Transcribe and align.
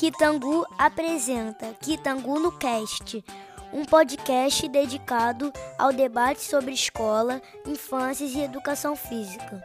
Kitangu 0.00 0.66
apresenta 0.78 1.74
Kitangu 1.74 2.40
no 2.40 2.58
Cast, 2.58 3.22
um 3.70 3.84
podcast 3.84 4.66
dedicado 4.66 5.52
ao 5.78 5.92
debate 5.92 6.40
sobre 6.40 6.72
escola, 6.72 7.42
infâncias 7.66 8.30
e 8.30 8.40
educação 8.40 8.96
física. 8.96 9.62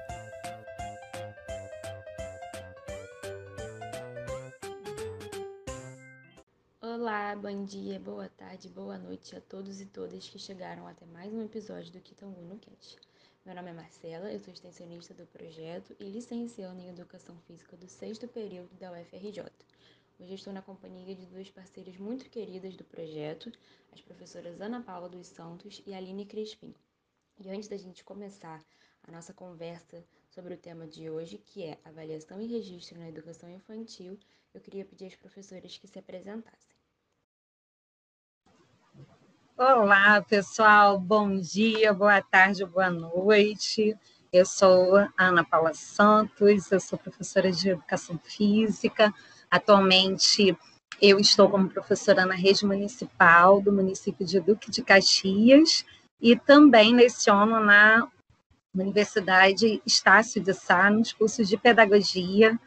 Olá, 6.81 7.33
bom 7.37 7.63
dia, 7.63 7.97
boa 7.97 8.27
tarde, 8.27 8.67
boa 8.67 8.97
noite 8.97 9.37
a 9.37 9.39
todos 9.39 9.79
e 9.79 9.85
todas 9.85 10.27
que 10.27 10.37
chegaram 10.37 10.85
até 10.85 11.05
mais 11.05 11.33
um 11.33 11.45
episódio 11.45 11.93
do 11.93 12.01
Kitangu 12.01 12.41
no 12.41 12.59
Cast. 12.59 12.97
Meu 13.45 13.55
nome 13.55 13.69
é 13.69 13.73
Marcela, 13.73 14.29
eu 14.29 14.39
sou 14.41 14.53
extensionista 14.53 15.13
do 15.13 15.25
projeto 15.27 15.95
e 15.97 16.03
licenciando 16.09 16.81
em 16.81 16.89
Educação 16.89 17.37
Física 17.47 17.77
do 17.77 17.87
sexto 17.87 18.27
período 18.27 18.73
da 18.77 18.91
UFRJ. 18.91 19.45
Hoje 20.17 20.35
estou 20.35 20.53
na 20.53 20.61
companhia 20.61 21.13
de 21.13 21.25
duas 21.25 21.49
parceiras 21.49 21.97
muito 21.97 22.29
queridas 22.29 22.77
do 22.77 22.85
projeto, 22.85 23.51
as 23.91 23.99
professoras 23.99 24.61
Ana 24.61 24.81
Paula 24.81 25.09
dos 25.09 25.27
Santos 25.27 25.83
e 25.85 25.93
Aline 25.93 26.25
Crispim. 26.25 26.73
E 27.37 27.49
antes 27.49 27.67
da 27.67 27.75
gente 27.75 28.01
começar 28.01 28.63
a 29.03 29.11
nossa 29.11 29.33
conversa 29.33 30.01
sobre 30.29 30.53
o 30.53 30.57
tema 30.57 30.87
de 30.87 31.09
hoje, 31.09 31.37
que 31.37 31.65
é 31.65 31.77
avaliação 31.83 32.41
e 32.41 32.47
registro 32.47 32.97
na 32.97 33.09
educação 33.09 33.49
infantil, 33.49 34.17
eu 34.53 34.61
queria 34.61 34.85
pedir 34.85 35.07
às 35.07 35.15
professoras 35.15 35.77
que 35.77 35.85
se 35.85 35.99
apresentassem. 35.99 36.75
Olá, 39.57 40.21
pessoal. 40.21 40.97
Bom 40.97 41.37
dia, 41.41 41.93
boa 41.93 42.21
tarde, 42.21 42.65
boa 42.65 42.89
noite. 42.89 43.93
Eu 44.31 44.45
sou 44.45 44.95
Ana 45.17 45.43
Paula 45.43 45.73
Santos, 45.73 46.71
eu 46.71 46.79
sou 46.79 46.97
professora 46.97 47.51
de 47.51 47.69
Educação 47.69 48.17
Física. 48.17 49.13
Atualmente, 49.49 50.57
eu 51.01 51.19
estou 51.19 51.49
como 51.49 51.69
professora 51.69 52.25
na 52.25 52.35
rede 52.35 52.65
municipal 52.65 53.61
do 53.61 53.71
município 53.71 54.25
de 54.25 54.39
Duque 54.39 54.71
de 54.71 54.81
Caxias 54.81 55.85
e 56.21 56.35
também 56.35 56.95
leciono 56.95 57.59
na 57.59 58.07
Universidade 58.73 59.81
Estácio 59.85 60.41
de 60.41 60.53
Sá, 60.53 60.89
nos 60.89 61.13
cursos 61.13 61.47
de 61.47 61.57
Pedagogia 61.57 62.59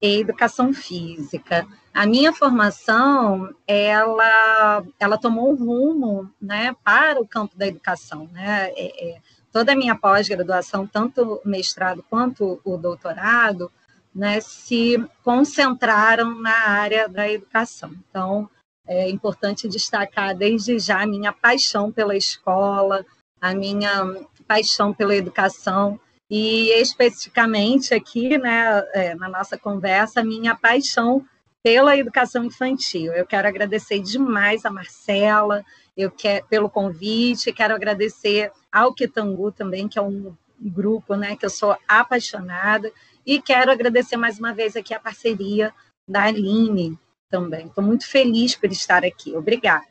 e 0.00 0.20
Educação 0.20 0.72
Física. 0.72 1.66
A 1.94 2.06
minha 2.06 2.32
formação, 2.32 3.54
ela, 3.66 4.84
ela 4.98 5.18
tomou 5.18 5.52
um 5.52 5.54
rumo 5.54 6.30
né, 6.40 6.74
para 6.82 7.20
o 7.20 7.26
campo 7.26 7.56
da 7.56 7.66
educação. 7.66 8.28
Né? 8.32 8.70
É, 8.70 9.10
é, 9.10 9.20
toda 9.52 9.72
a 9.72 9.76
minha 9.76 9.94
pós-graduação, 9.94 10.86
tanto 10.86 11.40
o 11.44 11.48
mestrado 11.48 12.04
quanto 12.08 12.60
o 12.64 12.76
doutorado, 12.76 13.70
né, 14.14 14.40
se 14.40 15.02
concentraram 15.24 16.40
na 16.40 16.68
área 16.68 17.08
da 17.08 17.30
educação. 17.30 17.92
Então, 18.08 18.48
é 18.86 19.08
importante 19.08 19.68
destacar 19.68 20.36
desde 20.36 20.78
já 20.78 21.02
a 21.02 21.06
minha 21.06 21.32
paixão 21.32 21.90
pela 21.90 22.16
escola, 22.16 23.04
a 23.40 23.54
minha 23.54 24.14
paixão 24.46 24.92
pela 24.92 25.14
educação, 25.14 25.98
e 26.30 26.70
especificamente 26.80 27.94
aqui, 27.94 28.38
né, 28.38 28.82
é, 28.94 29.14
na 29.14 29.28
nossa 29.28 29.58
conversa, 29.58 30.20
a 30.20 30.24
minha 30.24 30.54
paixão 30.54 31.24
pela 31.62 31.96
educação 31.96 32.44
infantil. 32.44 33.12
Eu 33.12 33.26
quero 33.26 33.46
agradecer 33.46 34.00
demais 34.00 34.64
a 34.64 34.70
Marcela, 34.70 35.64
eu 35.96 36.10
pelo 36.48 36.70
convite, 36.70 37.52
quero 37.52 37.74
agradecer 37.74 38.50
ao 38.70 38.94
Kitangu 38.94 39.52
também, 39.52 39.86
que 39.86 39.98
é 39.98 40.02
um 40.02 40.34
grupo, 40.58 41.16
né, 41.16 41.36
que 41.36 41.44
eu 41.44 41.50
sou 41.50 41.76
apaixonada, 41.86 42.90
e 43.26 43.40
quero 43.40 43.70
agradecer 43.70 44.16
mais 44.16 44.38
uma 44.38 44.52
vez 44.52 44.76
aqui 44.76 44.92
a 44.94 45.00
parceria 45.00 45.72
da 46.06 46.24
Aline 46.24 46.98
também. 47.28 47.66
Estou 47.66 47.82
muito 47.82 48.08
feliz 48.08 48.54
por 48.56 48.70
estar 48.70 49.04
aqui. 49.04 49.34
Obrigada. 49.36 49.86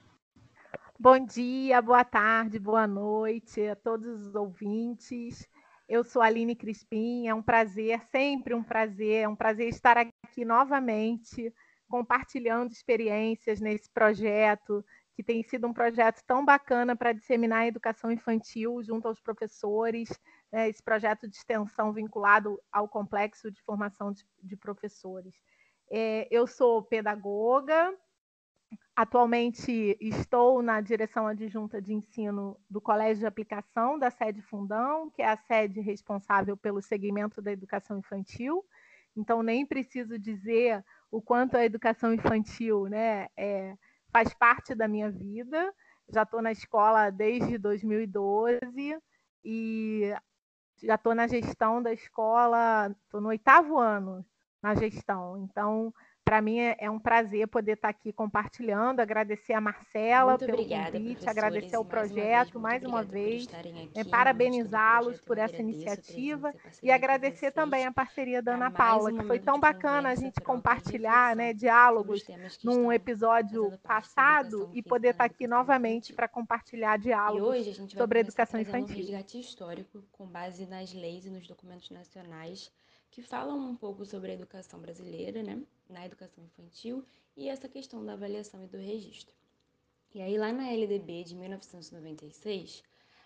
Bom 1.00 1.18
dia, 1.26 1.82
boa 1.82 2.04
tarde, 2.04 2.60
boa 2.60 2.86
noite 2.86 3.66
a 3.68 3.76
todos 3.76 4.28
os 4.28 4.36
ouvintes. 4.36 5.48
Eu 5.90 6.04
sou 6.04 6.22
a 6.22 6.28
Aline 6.28 6.56
Crispim, 6.56 7.28
é 7.28 7.34
um 7.34 7.42
prazer, 7.42 8.00
sempre 8.12 8.54
um 8.54 8.64
prazer, 8.64 9.24
é 9.24 9.28
um 9.28 9.36
prazer 9.36 9.68
estar 9.68 9.98
aqui 9.98 10.46
novamente, 10.46 11.54
compartilhando 11.90 12.72
experiências 12.72 13.60
nesse 13.60 13.90
projeto, 13.90 14.86
que 15.16 15.24
tem 15.24 15.44
sido 15.44 15.68
um 15.68 15.74
projeto 15.74 16.22
tão 16.26 16.46
bacana 16.46 16.96
para 16.96 17.14
disseminar 17.14 17.64
a 17.64 17.68
educação 17.68 18.12
infantil 18.12 18.82
junto 18.84 19.08
aos 19.08 19.20
professores, 19.20 20.10
né, 20.52 20.70
esse 20.70 20.84
projeto 20.84 21.28
de 21.28 21.36
extensão 21.36 21.94
vinculado 21.94 22.60
ao 22.72 22.88
complexo 22.88 23.52
de 23.52 23.62
formação 23.62 24.12
de, 24.12 24.26
de 24.42 24.56
professores. 24.56 25.36
É, 25.90 26.28
eu 26.32 26.48
sou 26.48 26.84
pedagoga, 26.84 27.96
Atualmente 28.96 29.98
estou 30.00 30.62
na 30.62 30.82
direção 30.82 31.26
adjunta 31.26 31.82
de 31.82 31.94
ensino 31.94 32.60
do 32.70 32.82
Colégio 32.82 33.22
de 33.22 33.26
Aplicação 33.26 33.98
da 33.98 34.12
sede 34.12 34.42
Fundão, 34.42 35.10
que 35.10 35.22
é 35.22 35.30
a 35.30 35.38
sede 35.38 35.80
responsável 35.80 36.58
pelo 36.58 36.82
segmento 36.82 37.42
da 37.42 37.52
educação 37.52 37.98
infantil. 37.98 38.64
Então, 39.16 39.42
nem 39.42 39.66
preciso 39.66 40.20
dizer 40.20 40.84
o 41.10 41.22
quanto 41.22 41.56
a 41.56 41.66
educação 41.66 42.14
infantil 42.14 42.86
né, 42.86 43.28
é, 43.36 43.76
faz 44.12 44.34
parte 44.34 44.76
da 44.76 44.88
minha 44.88 45.10
vida. 45.10 45.74
Já 46.10 46.24
estou 46.24 46.42
na 46.42 46.52
escola 46.52 47.10
desde 47.10 47.58
2012 47.58 48.60
e 49.44 50.14
já 50.84 50.96
estou 50.96 51.16
na 51.16 51.28
gestão 51.28 51.82
da 51.82 51.94
escola, 51.94 52.96
estou 53.04 53.22
no 53.22 53.30
oitavo 53.30 53.78
ano 53.78 54.26
na 54.62 54.76
gestão. 54.76 55.38
Então, 55.38 55.94
para 56.32 56.42
mim 56.42 56.60
é, 56.60 56.78
é, 56.80 56.90
um 56.90 56.98
prazer 56.98 57.46
poder 57.46 57.74
estar 57.74 57.90
aqui 57.90 58.14
compartilhando, 58.14 59.02
agradecer 59.02 59.52
a 59.52 59.60
Marcela 59.60 60.32
muito 60.32 60.46
pelo 60.46 60.60
obrigada, 60.60 60.98
convite, 60.98 61.30
agradecer 61.30 61.76
ao 61.76 61.84
projeto 61.84 62.58
mais 62.58 62.82
uma 62.86 63.04
vez, 63.04 63.48
mais 63.48 63.66
uma 63.66 63.74
vez 63.74 63.90
é, 63.96 64.04
parabenizá-los 64.06 65.20
por 65.20 65.38
essa 65.38 65.58
iniciativa 65.58 66.54
e 66.82 66.90
agradecer 66.90 67.52
também 67.52 67.86
a 67.86 67.92
parceria 67.92 68.42
da 68.42 68.54
Ana 68.54 68.72
Paula, 68.72 69.12
que 69.12 69.22
foi 69.26 69.40
tão 69.40 69.60
bacana 69.60 70.08
a 70.08 70.16
gente 70.16 70.40
compartilhar 70.40 71.36
né, 71.36 71.52
diálogos 71.52 72.26
num 72.64 72.94
episódio 72.94 73.78
passado 73.84 74.72
e 74.74 74.82
poder 74.82 75.10
estar 75.10 75.26
aqui 75.26 75.48
novamente 75.48 76.14
para 76.14 76.30
compartilhar 76.30 76.98
diálogos 76.98 77.76
sobre 77.90 78.20
educação 78.20 78.58
infantil. 78.58 78.96
Um 78.96 79.00
resgate 79.00 79.38
histórico 79.38 80.02
com 80.14 80.26
base 80.28 80.66
nas 80.66 80.94
leis 80.94 81.26
e 81.26 81.30
nos 81.30 81.46
documentos 81.46 81.90
nacionais 81.90 82.72
que 83.12 83.22
falam 83.22 83.60
um 83.60 83.76
pouco 83.76 84.06
sobre 84.06 84.32
a 84.32 84.34
educação 84.34 84.80
brasileira, 84.80 85.44
né, 85.44 85.62
na 85.90 86.06
educação 86.06 86.42
infantil 86.44 87.06
e 87.36 87.50
essa 87.50 87.68
questão 87.68 88.06
da 88.06 88.14
avaliação 88.14 88.64
e 88.64 88.68
do 88.68 88.78
registro. 88.78 89.36
E 90.14 90.22
aí, 90.22 90.38
lá 90.38 90.52
na 90.54 90.72
LDB 90.72 91.26
de 91.26 91.36
1996, 91.36 92.82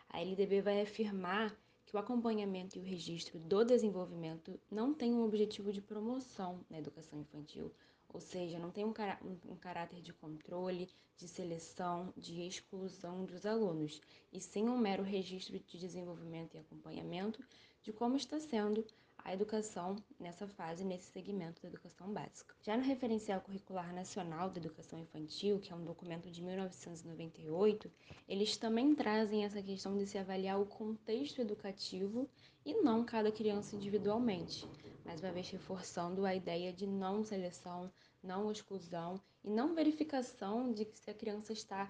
a 0.09 0.19
LDB 0.19 0.61
vai 0.61 0.81
afirmar 0.81 1.55
que 1.85 1.95
o 1.95 1.99
acompanhamento 1.99 2.77
e 2.77 2.81
o 2.81 2.83
registro 2.83 3.39
do 3.39 3.63
desenvolvimento 3.63 4.59
não 4.71 4.91
tem 4.91 5.13
um 5.13 5.23
objetivo 5.23 5.71
de 5.71 5.81
promoção 5.81 6.65
na 6.67 6.79
educação 6.79 7.19
infantil, 7.19 7.71
ou 8.09 8.19
seja, 8.19 8.57
não 8.57 8.71
tem 8.71 8.83
um, 8.85 8.93
cará 8.93 9.19
um 9.23 9.55
caráter 9.55 10.01
de 10.01 10.13
controle, 10.13 10.89
de 11.15 11.27
seleção, 11.27 12.11
de 12.17 12.41
exclusão 12.41 13.23
dos 13.23 13.45
alunos, 13.45 14.01
e 14.31 14.41
sim 14.41 14.67
um 14.67 14.77
mero 14.77 15.03
registro 15.03 15.59
de 15.59 15.77
desenvolvimento 15.77 16.55
e 16.55 16.59
acompanhamento 16.59 17.43
de 17.83 17.93
como 17.93 18.15
está 18.15 18.39
sendo 18.39 18.85
a 19.25 19.33
educação 19.33 19.95
nessa 20.19 20.47
fase, 20.47 20.85
nesse 20.85 21.11
segmento 21.11 21.59
da 21.59 21.67
educação 21.67 22.13
básica. 22.13 22.53
Já 22.61 22.77
no 22.77 22.83
Referencial 22.83 23.41
Curricular 23.41 23.91
Nacional 23.91 24.51
da 24.51 24.59
Educação 24.59 24.99
Infantil, 24.99 25.59
que 25.59 25.73
é 25.73 25.75
um 25.75 25.83
documento 25.83 26.29
de 26.29 26.43
1998, 26.43 27.91
eles 28.27 28.55
também 28.55 28.93
trazem 28.93 29.43
essa 29.43 29.63
questão 29.63 29.97
de 29.97 30.05
se 30.05 30.19
avaliar 30.19 30.61
o 30.61 30.67
contexto 30.67 31.41
educativo 31.41 32.29
e 32.63 32.75
não 32.83 33.03
cada 33.03 33.31
criança 33.31 33.75
individualmente, 33.75 34.69
mais 35.03 35.19
uma 35.21 35.31
vez 35.31 35.49
reforçando 35.49 36.23
a 36.23 36.35
ideia 36.35 36.71
de 36.71 36.85
não 36.85 37.23
seleção, 37.23 37.91
não 38.21 38.51
exclusão 38.51 39.19
e 39.43 39.49
não 39.49 39.73
verificação 39.73 40.71
de 40.71 40.87
se 40.93 41.09
a 41.09 41.15
criança 41.15 41.51
está 41.51 41.87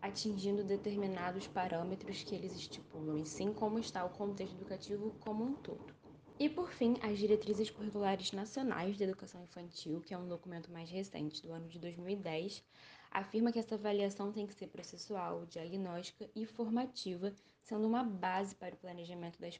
atingindo 0.00 0.62
determinados 0.62 1.48
parâmetros 1.48 2.22
que 2.22 2.36
eles 2.36 2.54
estipulam, 2.54 3.18
e 3.18 3.26
sim 3.26 3.52
como 3.52 3.80
está 3.80 4.04
o 4.04 4.10
contexto 4.10 4.54
educativo 4.54 5.10
como 5.18 5.42
um 5.42 5.54
todo. 5.54 5.95
E, 6.38 6.50
por 6.50 6.70
fim, 6.70 6.96
as 7.02 7.18
Diretrizes 7.18 7.70
Curriculares 7.70 8.30
Nacionais 8.32 8.98
de 8.98 9.04
Educação 9.04 9.42
Infantil, 9.42 10.02
que 10.02 10.12
é 10.12 10.18
um 10.18 10.28
documento 10.28 10.70
mais 10.70 10.90
recente, 10.90 11.40
do 11.40 11.50
ano 11.50 11.66
de 11.66 11.78
2010, 11.78 12.62
afirma 13.10 13.50
que 13.50 13.58
essa 13.58 13.76
avaliação 13.76 14.30
tem 14.30 14.46
que 14.46 14.52
ser 14.52 14.66
processual, 14.66 15.46
diagnóstica 15.46 16.28
e 16.36 16.44
formativa, 16.44 17.32
sendo 17.62 17.86
uma 17.86 18.04
base 18.04 18.54
para 18.54 18.74
o 18.74 18.78
planejamento 18.78 19.40
das, 19.40 19.58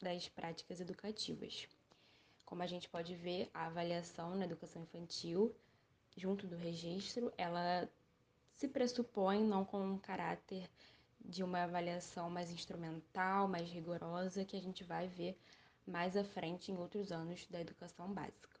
das 0.00 0.28
práticas 0.28 0.80
educativas. 0.80 1.66
Como 2.44 2.62
a 2.62 2.68
gente 2.68 2.88
pode 2.88 3.16
ver, 3.16 3.50
a 3.52 3.66
avaliação 3.66 4.36
na 4.36 4.44
educação 4.44 4.82
infantil, 4.82 5.52
junto 6.16 6.46
do 6.46 6.54
registro, 6.54 7.32
ela 7.36 7.88
se 8.54 8.68
pressupõe 8.68 9.42
não 9.42 9.64
com 9.64 9.84
um 9.84 9.98
caráter 9.98 10.70
de 11.18 11.42
uma 11.42 11.64
avaliação 11.64 12.30
mais 12.30 12.52
instrumental, 12.52 13.48
mais 13.48 13.68
rigorosa, 13.68 14.44
que 14.44 14.56
a 14.56 14.62
gente 14.62 14.84
vai 14.84 15.08
ver 15.08 15.36
mais 15.86 16.16
à 16.16 16.24
frente 16.24 16.72
em 16.72 16.76
outros 16.76 17.12
anos 17.12 17.46
da 17.48 17.60
educação 17.60 18.08
básica. 18.08 18.56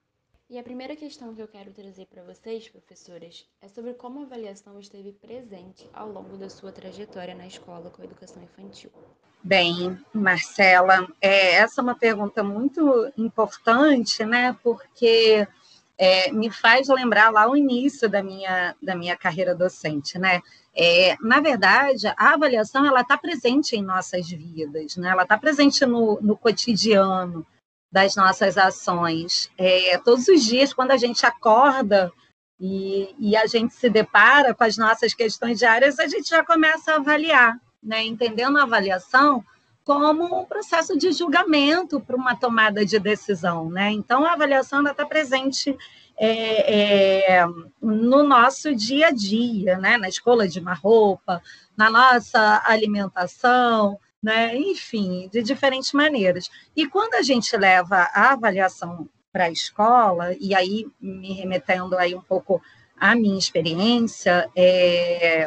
E 0.48 0.58
a 0.58 0.62
primeira 0.62 0.94
questão 0.94 1.34
que 1.34 1.42
eu 1.42 1.48
quero 1.48 1.72
trazer 1.72 2.06
para 2.06 2.22
vocês, 2.22 2.68
professoras, 2.68 3.44
é 3.60 3.66
sobre 3.66 3.94
como 3.94 4.20
a 4.20 4.22
avaliação 4.22 4.78
esteve 4.78 5.12
presente 5.12 5.90
ao 5.92 6.08
longo 6.08 6.36
da 6.36 6.48
sua 6.48 6.70
trajetória 6.70 7.34
na 7.34 7.48
escola 7.48 7.90
com 7.90 8.00
a 8.00 8.04
educação 8.04 8.40
infantil. 8.42 8.92
Bem, 9.42 9.98
Marcela, 10.12 11.08
é, 11.20 11.54
essa 11.54 11.80
é 11.80 11.82
uma 11.82 11.96
pergunta 11.96 12.44
muito 12.44 13.12
importante, 13.16 14.24
né? 14.24 14.56
Porque 14.62 15.46
é, 15.98 16.30
me 16.30 16.50
faz 16.50 16.88
lembrar 16.88 17.30
lá 17.30 17.48
o 17.48 17.56
início 17.56 18.08
da 18.08 18.22
minha, 18.22 18.74
da 18.82 18.94
minha 18.94 19.16
carreira 19.16 19.54
docente, 19.54 20.18
né? 20.18 20.42
É, 20.74 21.16
na 21.22 21.40
verdade, 21.40 22.06
a 22.08 22.34
avaliação 22.34 22.84
ela 22.84 23.00
está 23.00 23.16
presente 23.16 23.74
em 23.74 23.82
nossas 23.82 24.28
vidas, 24.28 24.96
né? 24.96 25.08
Ela 25.08 25.22
está 25.22 25.38
presente 25.38 25.86
no, 25.86 26.20
no 26.20 26.36
cotidiano 26.36 27.46
das 27.90 28.14
nossas 28.14 28.58
ações. 28.58 29.50
É, 29.56 29.96
todos 29.98 30.28
os 30.28 30.44
dias, 30.44 30.74
quando 30.74 30.90
a 30.90 30.98
gente 30.98 31.24
acorda 31.24 32.12
e, 32.60 33.14
e, 33.18 33.36
a 33.36 33.46
gente 33.46 33.74
se 33.74 33.88
depara 33.88 34.54
com 34.54 34.64
as 34.64 34.76
nossas 34.76 35.14
questões 35.14 35.58
diárias, 35.58 35.98
a 35.98 36.06
gente 36.06 36.28
já 36.28 36.44
começa 36.44 36.92
a 36.92 36.96
avaliar, 36.96 37.58
né? 37.82 38.02
entendendo 38.04 38.58
a 38.58 38.64
avaliação 38.64 39.44
como 39.86 40.40
um 40.40 40.44
processo 40.44 40.98
de 40.98 41.12
julgamento 41.12 42.00
para 42.00 42.16
uma 42.16 42.34
tomada 42.34 42.84
de 42.84 42.98
decisão. 42.98 43.70
Né? 43.70 43.92
Então, 43.92 44.24
a 44.24 44.32
avaliação 44.32 44.84
está 44.84 45.06
presente 45.06 45.78
é, 46.18 47.36
é, 47.36 47.46
no 47.80 48.24
nosso 48.24 48.74
dia 48.74 49.06
a 49.06 49.10
dia, 49.12 49.78
né? 49.78 49.96
na 49.96 50.08
escola 50.08 50.48
de 50.48 50.58
uma 50.58 50.74
roupa, 50.74 51.40
na 51.76 51.88
nossa 51.88 52.64
alimentação, 52.66 53.96
né? 54.20 54.56
enfim, 54.56 55.28
de 55.32 55.40
diferentes 55.40 55.92
maneiras. 55.92 56.50
E 56.74 56.88
quando 56.88 57.14
a 57.14 57.22
gente 57.22 57.56
leva 57.56 58.10
a 58.12 58.32
avaliação 58.32 59.08
para 59.32 59.44
a 59.44 59.52
escola, 59.52 60.34
e 60.40 60.52
aí 60.52 60.84
me 61.00 61.32
remetendo 61.32 61.96
aí 61.96 62.12
um 62.12 62.22
pouco 62.22 62.60
à 62.98 63.14
minha 63.14 63.38
experiência 63.38 64.50
é, 64.56 65.46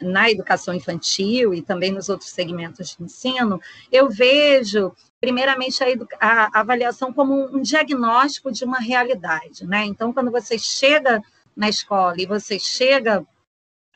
na 0.00 0.30
educação 0.30 0.74
infantil 0.74 1.52
e 1.52 1.62
também 1.62 1.92
nos 1.92 2.08
outros 2.08 2.30
segmentos 2.30 2.96
de 2.96 3.04
ensino, 3.04 3.60
eu 3.90 4.08
vejo 4.08 4.92
primeiramente 5.20 5.82
a, 5.82 5.88
a, 6.20 6.60
avaliação 6.60 7.12
como 7.12 7.34
um 7.54 7.60
diagnóstico 7.60 8.52
de 8.52 8.64
uma 8.64 8.78
realidade, 8.78 9.66
né? 9.66 9.84
Então, 9.84 10.12
quando 10.12 10.30
você 10.30 10.58
chega 10.58 11.22
na 11.56 11.68
escola 11.68 12.14
e 12.18 12.26
você 12.26 12.58
chega 12.58 13.26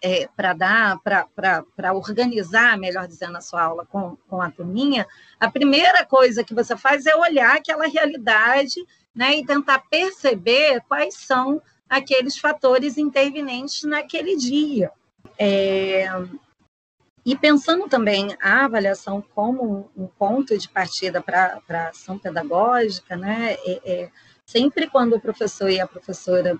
é, 0.02 0.28
para 0.37 0.52
dar, 0.52 0.99
para 1.00 1.93
organizar, 1.93 2.76
melhor 2.76 3.06
dizendo, 3.06 3.38
a 3.38 3.40
sua 3.40 3.62
aula 3.62 3.87
com, 3.87 4.16
com 4.28 4.43
a 4.43 4.50
turminha, 4.50 5.06
a 5.38 5.49
primeira 5.49 6.04
coisa 6.04 6.43
que 6.43 6.54
você 6.54 6.76
faz 6.76 7.06
é 7.06 7.14
olhar 7.14 7.56
aquela 7.56 7.87
realidade 7.87 8.84
né, 9.14 9.37
e 9.37 9.46
tentar 9.46 9.78
perceber 9.88 10.82
quais 10.88 11.14
são 11.14 11.62
aqueles 11.88 12.37
fatores 12.37 12.99
intervenientes 12.99 13.84
naquele 13.84 14.37
dia. 14.37 14.90
É, 15.39 16.07
e 17.25 17.37
pensando 17.37 17.89
também 17.89 18.37
a 18.41 18.65
avaliação 18.65 19.23
como 19.35 19.91
um 19.97 20.07
ponto 20.07 20.59
de 20.59 20.69
partida 20.69 21.23
para 21.23 21.61
a 21.69 21.89
ação 21.89 22.19
pedagógica, 22.19 23.17
né, 23.17 23.55
é, 23.65 23.81
é, 23.85 24.11
sempre 24.45 24.89
quando 24.89 25.15
o 25.15 25.21
professor 25.21 25.71
e 25.71 25.81
a 25.81 25.87
professora 25.87 26.59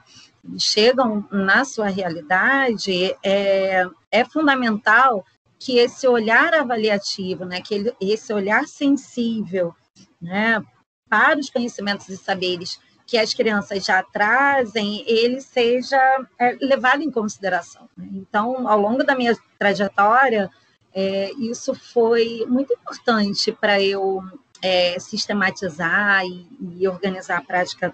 chegam 0.59 1.27
na 1.31 1.65
sua 1.65 1.89
realidade, 1.89 3.15
é, 3.25 3.85
é 4.11 4.25
fundamental 4.25 5.25
que 5.59 5.79
esse 5.79 6.07
olhar 6.07 6.55
avaliativo, 6.55 7.45
né, 7.45 7.61
que 7.61 7.75
ele, 7.75 7.97
esse 8.01 8.33
olhar 8.33 8.67
sensível 8.67 9.75
né, 10.21 10.63
para 11.09 11.39
os 11.39 11.51
conhecimentos 11.51 12.09
e 12.09 12.17
saberes 12.17 12.81
que 13.13 13.19
as 13.19 13.35
crianças 13.35 13.85
já 13.85 14.03
trazem, 14.03 15.05
ele 15.07 15.39
seja 15.43 16.01
é, 16.41 16.57
levado 16.63 17.03
em 17.03 17.11
consideração. 17.11 17.87
Né? 17.95 18.09
Então, 18.15 18.67
ao 18.67 18.81
longo 18.81 19.05
da 19.05 19.15
minha 19.15 19.37
trajetória, 19.59 20.49
é, 20.95 21.31
isso 21.33 21.75
foi 21.75 22.47
muito 22.49 22.73
importante 22.73 23.53
para 23.53 23.79
eu 23.83 24.23
é, 24.63 24.99
sistematizar 24.99 26.25
e, 26.25 26.49
e, 26.79 26.89
organizar 26.89 27.37
a 27.37 27.43
prática 27.43 27.93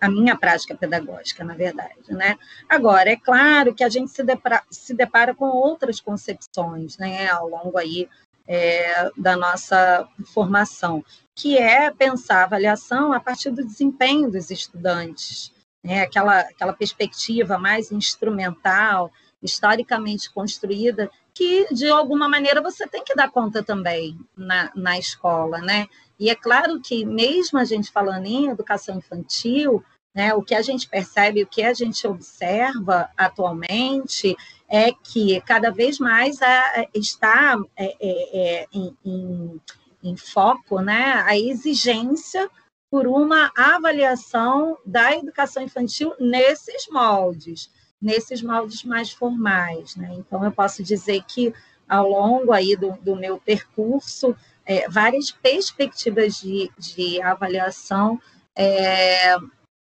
a 0.00 0.10
minha 0.10 0.36
prática 0.36 0.74
pedagógica, 0.74 1.44
na 1.44 1.54
verdade, 1.54 2.08
né? 2.08 2.36
Agora, 2.68 3.10
é 3.10 3.16
claro 3.16 3.74
que 3.74 3.84
a 3.84 3.88
gente 3.88 4.10
se 4.10 4.24
depara, 4.24 4.64
se 4.70 4.94
depara 4.94 5.32
com 5.34 5.44
outras 5.44 6.00
concepções, 6.00 6.96
né, 6.96 7.28
ao 7.28 7.46
longo 7.46 7.76
aí 7.76 8.08
é, 8.48 9.10
da 9.16 9.36
nossa 9.36 10.08
formação, 10.32 11.04
que 11.40 11.56
é 11.56 11.90
pensar 11.90 12.40
a 12.40 12.44
avaliação 12.44 13.14
a 13.14 13.20
partir 13.20 13.50
do 13.50 13.64
desempenho 13.64 14.30
dos 14.30 14.50
estudantes, 14.50 15.50
né? 15.82 16.02
aquela, 16.02 16.40
aquela 16.40 16.74
perspectiva 16.74 17.56
mais 17.56 17.90
instrumental, 17.90 19.10
historicamente 19.42 20.30
construída, 20.30 21.10
que 21.32 21.72
de 21.72 21.88
alguma 21.88 22.28
maneira 22.28 22.60
você 22.60 22.86
tem 22.86 23.02
que 23.02 23.14
dar 23.14 23.30
conta 23.30 23.62
também 23.62 24.18
na, 24.36 24.70
na 24.74 24.98
escola, 24.98 25.58
né? 25.58 25.86
E 26.18 26.28
é 26.28 26.34
claro 26.34 26.78
que, 26.78 27.06
mesmo 27.06 27.58
a 27.58 27.64
gente 27.64 27.90
falando 27.90 28.26
em 28.26 28.50
educação 28.50 28.98
infantil, 28.98 29.82
né, 30.14 30.34
o 30.34 30.42
que 30.42 30.54
a 30.54 30.60
gente 30.60 30.86
percebe, 30.86 31.42
o 31.42 31.46
que 31.46 31.62
a 31.62 31.72
gente 31.72 32.06
observa 32.06 33.08
atualmente 33.16 34.36
é 34.68 34.92
que 34.92 35.40
cada 35.42 35.70
vez 35.70 35.98
mais 35.98 36.42
é, 36.42 36.88
está 36.94 37.58
é, 37.76 37.96
é, 37.98 38.60
é, 38.60 38.66
em, 38.72 38.96
em, 39.04 39.60
em, 40.02 40.16
foco 40.16 40.80
né, 40.80 41.22
a 41.26 41.36
exigência 41.38 42.48
por 42.90 43.06
uma 43.06 43.52
avaliação 43.56 44.76
da 44.84 45.14
educação 45.14 45.62
infantil 45.62 46.12
nesses 46.18 46.88
moldes, 46.88 47.70
nesses 48.02 48.42
moldes 48.42 48.82
mais 48.84 49.12
formais. 49.12 49.94
Né? 49.96 50.08
Então, 50.14 50.44
eu 50.44 50.50
posso 50.50 50.82
dizer 50.82 51.22
que, 51.24 51.54
ao 51.88 52.08
longo 52.08 52.52
aí 52.52 52.76
do, 52.76 52.92
do 53.02 53.14
meu 53.14 53.38
percurso, 53.38 54.36
é, 54.64 54.88
várias 54.88 55.30
perspectivas 55.30 56.40
de, 56.40 56.70
de 56.78 57.22
avaliação 57.22 58.20
é, 58.56 59.36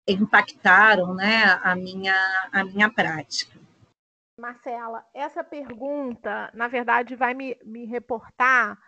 impactaram 0.09 1.15
né, 1.15 1.61
a, 1.63 1.75
minha, 1.75 2.15
a 2.53 2.65
minha 2.65 2.91
prática. 2.91 3.59
Marcela, 4.39 5.05
essa 5.15 5.43
pergunta, 5.43 6.51
na 6.53 6.69
verdade, 6.69 7.17
vai 7.17 7.33
me, 7.33 7.57
me 7.65 7.87
reportar 7.87 8.79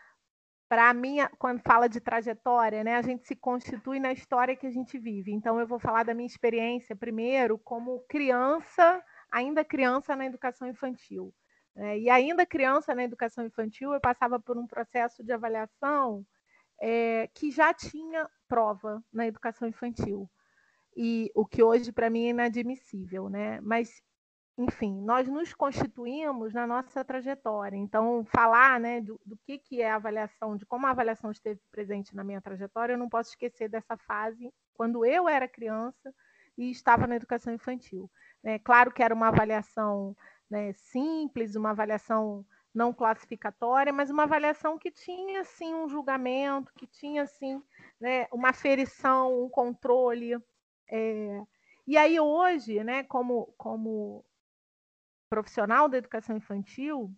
para 0.68 0.92
minha, 0.92 1.30
quando 1.38 1.62
fala 1.62 1.88
de 1.88 2.00
trajetória, 2.00 2.84
né, 2.84 2.96
a 2.96 3.02
gente 3.02 3.26
se 3.26 3.34
constitui 3.34 3.98
na 3.98 4.12
história 4.12 4.54
que 4.54 4.66
a 4.66 4.70
gente 4.70 4.98
vive. 4.98 5.32
Então, 5.32 5.58
eu 5.58 5.66
vou 5.66 5.78
falar 5.78 6.04
da 6.04 6.14
minha 6.14 6.26
experiência 6.26 6.94
primeiro 6.94 7.58
como 7.58 8.04
criança, 8.08 9.02
ainda 9.30 9.64
criança 9.64 10.14
na 10.14 10.26
educação 10.26 10.68
infantil. 10.68 11.34
É, 11.74 11.98
e 11.98 12.10
ainda 12.10 12.44
criança 12.44 12.94
na 12.94 13.04
educação 13.04 13.46
infantil, 13.46 13.92
eu 13.94 14.00
passava 14.00 14.38
por 14.40 14.58
um 14.58 14.66
processo 14.66 15.22
de 15.22 15.32
avaliação 15.32 16.26
é, 16.80 17.28
que 17.34 17.50
já 17.50 17.72
tinha 17.72 18.28
prova 18.48 19.02
na 19.12 19.26
educação 19.26 19.68
infantil. 19.68 20.28
E 20.96 21.30
o 21.34 21.46
que 21.46 21.62
hoje 21.62 21.92
para 21.92 22.10
mim 22.10 22.26
é 22.26 22.30
inadmissível, 22.30 23.28
né? 23.28 23.60
Mas, 23.60 24.02
enfim, 24.58 25.00
nós 25.02 25.28
nos 25.28 25.54
constituímos 25.54 26.52
na 26.52 26.66
nossa 26.66 27.04
trajetória. 27.04 27.76
Então, 27.76 28.24
falar 28.24 28.80
né, 28.80 29.00
do, 29.00 29.18
do 29.24 29.36
que, 29.36 29.56
que 29.56 29.80
é 29.80 29.88
a 29.88 29.94
avaliação, 29.94 30.56
de 30.56 30.66
como 30.66 30.84
a 30.84 30.90
avaliação 30.90 31.30
esteve 31.30 31.60
presente 31.70 32.14
na 32.16 32.24
minha 32.24 32.40
trajetória, 32.40 32.94
eu 32.94 32.98
não 32.98 33.08
posso 33.08 33.30
esquecer 33.30 33.68
dessa 33.68 33.96
fase 33.96 34.52
quando 34.74 35.06
eu 35.06 35.28
era 35.28 35.46
criança 35.46 36.12
e 36.56 36.72
estava 36.72 37.06
na 37.06 37.14
educação 37.14 37.54
infantil. 37.54 38.10
É 38.42 38.58
claro 38.58 38.90
que 38.90 39.00
era 39.00 39.14
uma 39.14 39.28
avaliação 39.28 40.16
né, 40.50 40.72
simples, 40.72 41.54
uma 41.54 41.70
avaliação 41.70 42.44
não 42.74 42.92
classificatória, 42.92 43.92
mas 43.92 44.10
uma 44.10 44.24
avaliação 44.24 44.76
que 44.76 44.90
tinha 44.90 45.44
sim 45.44 45.72
um 45.72 45.88
julgamento, 45.88 46.72
que 46.74 46.86
tinha 46.86 47.26
sim 47.26 47.62
né, 48.00 48.26
uma 48.32 48.50
aferição, 48.50 49.44
um 49.44 49.48
controle. 49.48 50.36
É... 50.90 51.42
E 51.86 51.96
aí 51.96 52.18
hoje, 52.18 52.82
né, 52.82 53.04
como, 53.04 53.54
como 53.56 54.24
profissional 55.28 55.88
da 55.88 55.98
educação 55.98 56.36
infantil, 56.36 57.14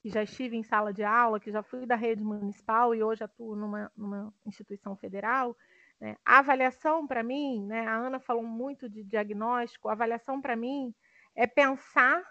que 0.00 0.10
já 0.10 0.22
estive 0.22 0.56
em 0.56 0.62
sala 0.62 0.92
de 0.92 1.04
aula, 1.04 1.38
que 1.38 1.50
já 1.50 1.62
fui 1.62 1.86
da 1.86 1.94
rede 1.94 2.22
municipal 2.22 2.94
e 2.94 3.02
hoje 3.02 3.22
atuo 3.22 3.54
numa, 3.54 3.90
numa 3.96 4.34
instituição 4.44 4.96
federal, 4.96 5.56
né, 6.00 6.16
a 6.24 6.38
avaliação 6.38 7.06
para 7.06 7.22
mim, 7.22 7.64
né, 7.66 7.86
a 7.86 7.94
Ana 7.94 8.18
falou 8.18 8.42
muito 8.42 8.88
de 8.88 9.04
diagnóstico, 9.04 9.88
a 9.88 9.92
avaliação 9.92 10.40
para 10.40 10.56
mim 10.56 10.92
é 11.34 11.46
pensar, 11.46 12.22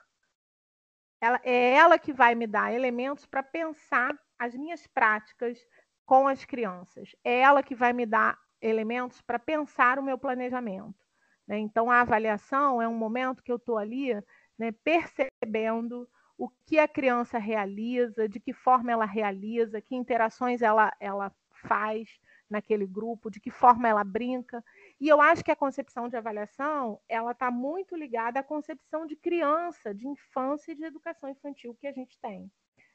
ela, 1.21 1.39
é 1.43 1.73
ela 1.75 1.97
que 1.97 2.11
vai 2.11 2.35
me 2.35 2.45
dar 2.45 2.73
elementos 2.73 3.25
para 3.25 3.41
pensar 3.41 4.13
as 4.37 4.53
minhas 4.55 4.85
práticas 4.87 5.57
com 6.05 6.27
as 6.27 6.43
crianças. 6.43 7.15
É 7.23 7.39
ela 7.39 7.63
que 7.63 7.75
vai 7.75 7.93
me 7.93 8.05
dar 8.05 8.37
elementos 8.59 9.21
para 9.21 9.39
pensar 9.39 9.97
o 9.97 10.03
meu 10.03 10.17
planejamento. 10.17 10.99
Né? 11.47 11.59
Então, 11.59 11.89
a 11.89 12.01
avaliação 12.01 12.81
é 12.81 12.87
um 12.87 12.93
momento 12.93 13.43
que 13.43 13.51
eu 13.51 13.55
estou 13.55 13.77
ali 13.77 14.11
né, 14.61 14.71
percebendo 14.83 16.07
o 16.37 16.47
que 16.67 16.77
a 16.77 16.87
criança 16.87 17.39
realiza, 17.39 18.29
de 18.29 18.39
que 18.39 18.53
forma 18.53 18.91
ela 18.91 19.05
realiza, 19.05 19.81
que 19.81 19.95
interações 19.95 20.61
ela, 20.61 20.93
ela 20.99 21.33
faz 21.67 22.19
naquele 22.47 22.85
grupo, 22.85 23.31
de 23.31 23.39
que 23.39 23.49
forma 23.49 23.87
ela 23.87 24.03
brinca. 24.03 24.63
E 24.99 25.07
eu 25.07 25.19
acho 25.19 25.43
que 25.43 25.49
a 25.49 25.55
concepção 25.55 26.07
de 26.07 26.15
avaliação 26.15 26.99
ela 27.09 27.31
está 27.31 27.49
muito 27.49 27.95
ligada 27.95 28.39
à 28.39 28.43
concepção 28.43 29.07
de 29.07 29.15
criança, 29.15 29.95
de 29.95 30.07
infância 30.07 30.73
e 30.73 30.75
de 30.75 30.83
educação 30.83 31.27
infantil 31.27 31.75
que 31.81 31.87
a 31.87 31.91
gente 31.91 32.19
tem. 32.21 32.47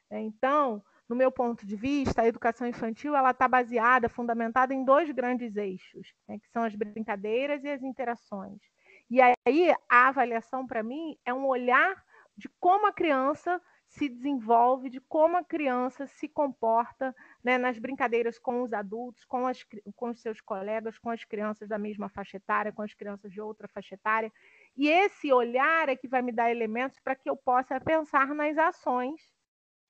Né? 0.09 0.21
Então, 0.21 0.81
no 1.09 1.17
meu 1.17 1.29
ponto 1.29 1.65
de 1.65 1.75
vista, 1.75 2.21
a 2.21 2.27
educação 2.27 2.65
infantil 2.65 3.13
ela 3.13 3.31
está 3.31 3.45
baseada, 3.45 4.07
fundamentada 4.07 4.73
em 4.73 4.85
dois 4.85 5.11
grandes 5.11 5.57
eixos, 5.57 6.13
né, 6.29 6.39
que 6.39 6.47
são 6.47 6.63
as 6.63 6.73
brincadeiras 6.75 7.61
e 7.65 7.69
as 7.69 7.83
interações. 7.83 8.61
E 9.09 9.21
aí 9.21 9.73
a 9.89 10.07
avaliação 10.07 10.67
para 10.67 10.83
mim 10.83 11.17
é 11.25 11.33
um 11.33 11.45
olhar 11.45 11.95
de 12.35 12.49
como 12.59 12.87
a 12.87 12.93
criança 12.93 13.61
se 13.87 14.09
desenvolve, 14.09 14.89
de 14.89 14.99
como 14.99 15.37
a 15.37 15.43
criança 15.43 16.05
se 16.05 16.27
comporta 16.27 17.15
né, 17.43 17.57
nas 17.57 17.79
brincadeiras 17.79 18.37
com 18.37 18.61
os 18.61 18.73
adultos, 18.73 19.23
com, 19.25 19.47
as, 19.47 19.65
com 19.95 20.09
os 20.09 20.21
seus 20.21 20.41
colegas, 20.41 20.99
com 20.99 21.09
as 21.09 21.23
crianças 21.23 21.69
da 21.69 21.77
mesma 21.77 22.09
faixa 22.09 22.37
etária, 22.37 22.71
com 22.71 22.81
as 22.81 22.93
crianças 22.93 23.31
de 23.31 23.39
outra 23.39 23.67
faixa 23.67 23.95
etária. 23.95 24.31
E 24.75 24.89
esse 24.89 25.31
olhar 25.31 25.87
é 25.87 25.95
que 25.95 26.07
vai 26.07 26.21
me 26.21 26.33
dar 26.33 26.51
elementos 26.51 26.99
para 26.99 27.15
que 27.15 27.29
eu 27.29 27.37
possa 27.37 27.79
pensar 27.79 28.27
nas 28.35 28.57
ações 28.57 29.21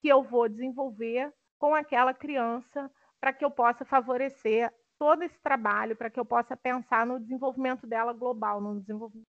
que 0.00 0.08
eu 0.08 0.22
vou 0.22 0.48
desenvolver 0.48 1.32
com 1.58 1.74
aquela 1.74 2.14
criança 2.14 2.90
para 3.20 3.32
que 3.32 3.44
eu 3.44 3.50
possa 3.50 3.84
favorecer 3.84 4.72
todo 4.98 5.22
esse 5.22 5.40
trabalho, 5.40 5.96
para 5.96 6.10
que 6.10 6.18
eu 6.18 6.24
possa 6.24 6.56
pensar 6.56 7.06
no 7.06 7.20
desenvolvimento 7.20 7.86
dela 7.86 8.12
global, 8.12 8.60
no 8.60 8.80
desenvolvimento 8.80 9.24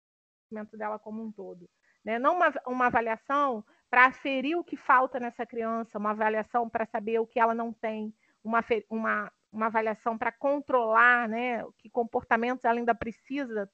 dela 0.77 0.99
como 0.99 1.23
um 1.23 1.31
todo. 1.31 1.67
Né? 2.03 2.19
Não 2.19 2.35
uma, 2.35 2.53
uma 2.67 2.85
avaliação 2.85 3.65
para 3.89 4.05
aferir 4.05 4.57
o 4.57 4.63
que 4.63 4.77
falta 4.77 5.19
nessa 5.19 5.45
criança, 5.45 5.97
uma 5.97 6.11
avaliação 6.11 6.69
para 6.69 6.85
saber 6.85 7.19
o 7.19 7.27
que 7.27 7.39
ela 7.39 7.55
não 7.55 7.73
tem, 7.73 8.13
uma, 8.43 8.63
uma, 8.89 9.31
uma 9.51 9.65
avaliação 9.65 10.17
para 10.17 10.31
controlar 10.31 11.27
né, 11.27 11.63
que 11.79 11.89
comportamentos 11.89 12.63
ela 12.63 12.77
ainda 12.77 12.93
precisa 12.93 13.69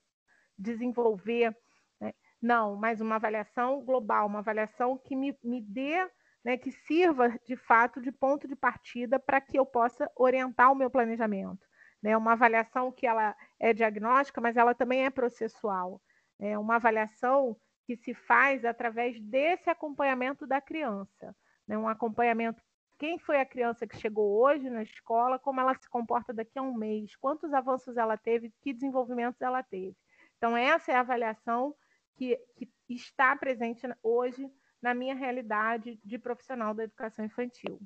desenvolver. 0.57 1.55
Né? 1.99 2.13
Não, 2.41 2.75
mas 2.75 3.01
uma 3.01 3.15
avaliação 3.15 3.83
global, 3.83 4.27
uma 4.27 4.39
avaliação 4.39 4.97
que 4.97 5.15
me, 5.15 5.37
me 5.43 5.61
dê 5.61 6.07
né, 6.43 6.57
que 6.57 6.71
sirva 6.71 7.29
de 7.45 7.55
fato 7.55 8.01
de 8.01 8.11
ponto 8.11 8.47
de 8.47 8.55
partida 8.55 9.19
para 9.19 9.41
que 9.41 9.57
eu 9.59 9.65
possa 9.65 10.09
orientar 10.15 10.71
o 10.71 10.75
meu 10.75 10.89
planejamento. 10.89 11.59
Né? 12.01 12.17
Uma 12.17 12.33
avaliação 12.33 12.91
que 12.91 13.05
ela 13.05 13.35
é 13.59 13.73
diagnóstica, 13.73 14.41
mas 14.41 14.57
ela 14.57 14.73
também 14.73 15.05
é 15.05 15.09
processual. 15.09 16.01
É 16.39 16.57
uma 16.57 16.75
avaliação 16.75 17.55
que 17.85 17.95
se 17.95 18.13
faz 18.13 18.65
através 18.65 19.19
desse 19.19 19.69
acompanhamento 19.69 20.47
da 20.47 20.59
criança. 20.59 21.35
Né? 21.67 21.77
Um 21.77 21.87
acompanhamento. 21.87 22.61
Quem 22.97 23.17
foi 23.17 23.39
a 23.39 23.45
criança 23.45 23.87
que 23.87 23.97
chegou 23.97 24.39
hoje 24.41 24.69
na 24.69 24.83
escola, 24.83 25.39
como 25.39 25.59
ela 25.59 25.73
se 25.75 25.89
comporta 25.89 26.33
daqui 26.33 26.57
a 26.59 26.61
um 26.61 26.73
mês, 26.73 27.15
quantos 27.15 27.53
avanços 27.53 27.97
ela 27.97 28.17
teve, 28.17 28.53
que 28.61 28.73
desenvolvimentos 28.73 29.41
ela 29.41 29.63
teve. 29.63 29.95
Então, 30.37 30.55
essa 30.55 30.91
é 30.91 30.95
a 30.95 30.99
avaliação 30.99 31.75
que, 32.15 32.37
que 32.55 32.69
está 32.89 33.35
presente 33.35 33.87
hoje 34.03 34.51
na 34.81 34.93
minha 34.93 35.15
realidade 35.15 35.99
de 36.03 36.17
profissional 36.17 36.73
da 36.73 36.83
educação 36.83 37.23
infantil. 37.25 37.79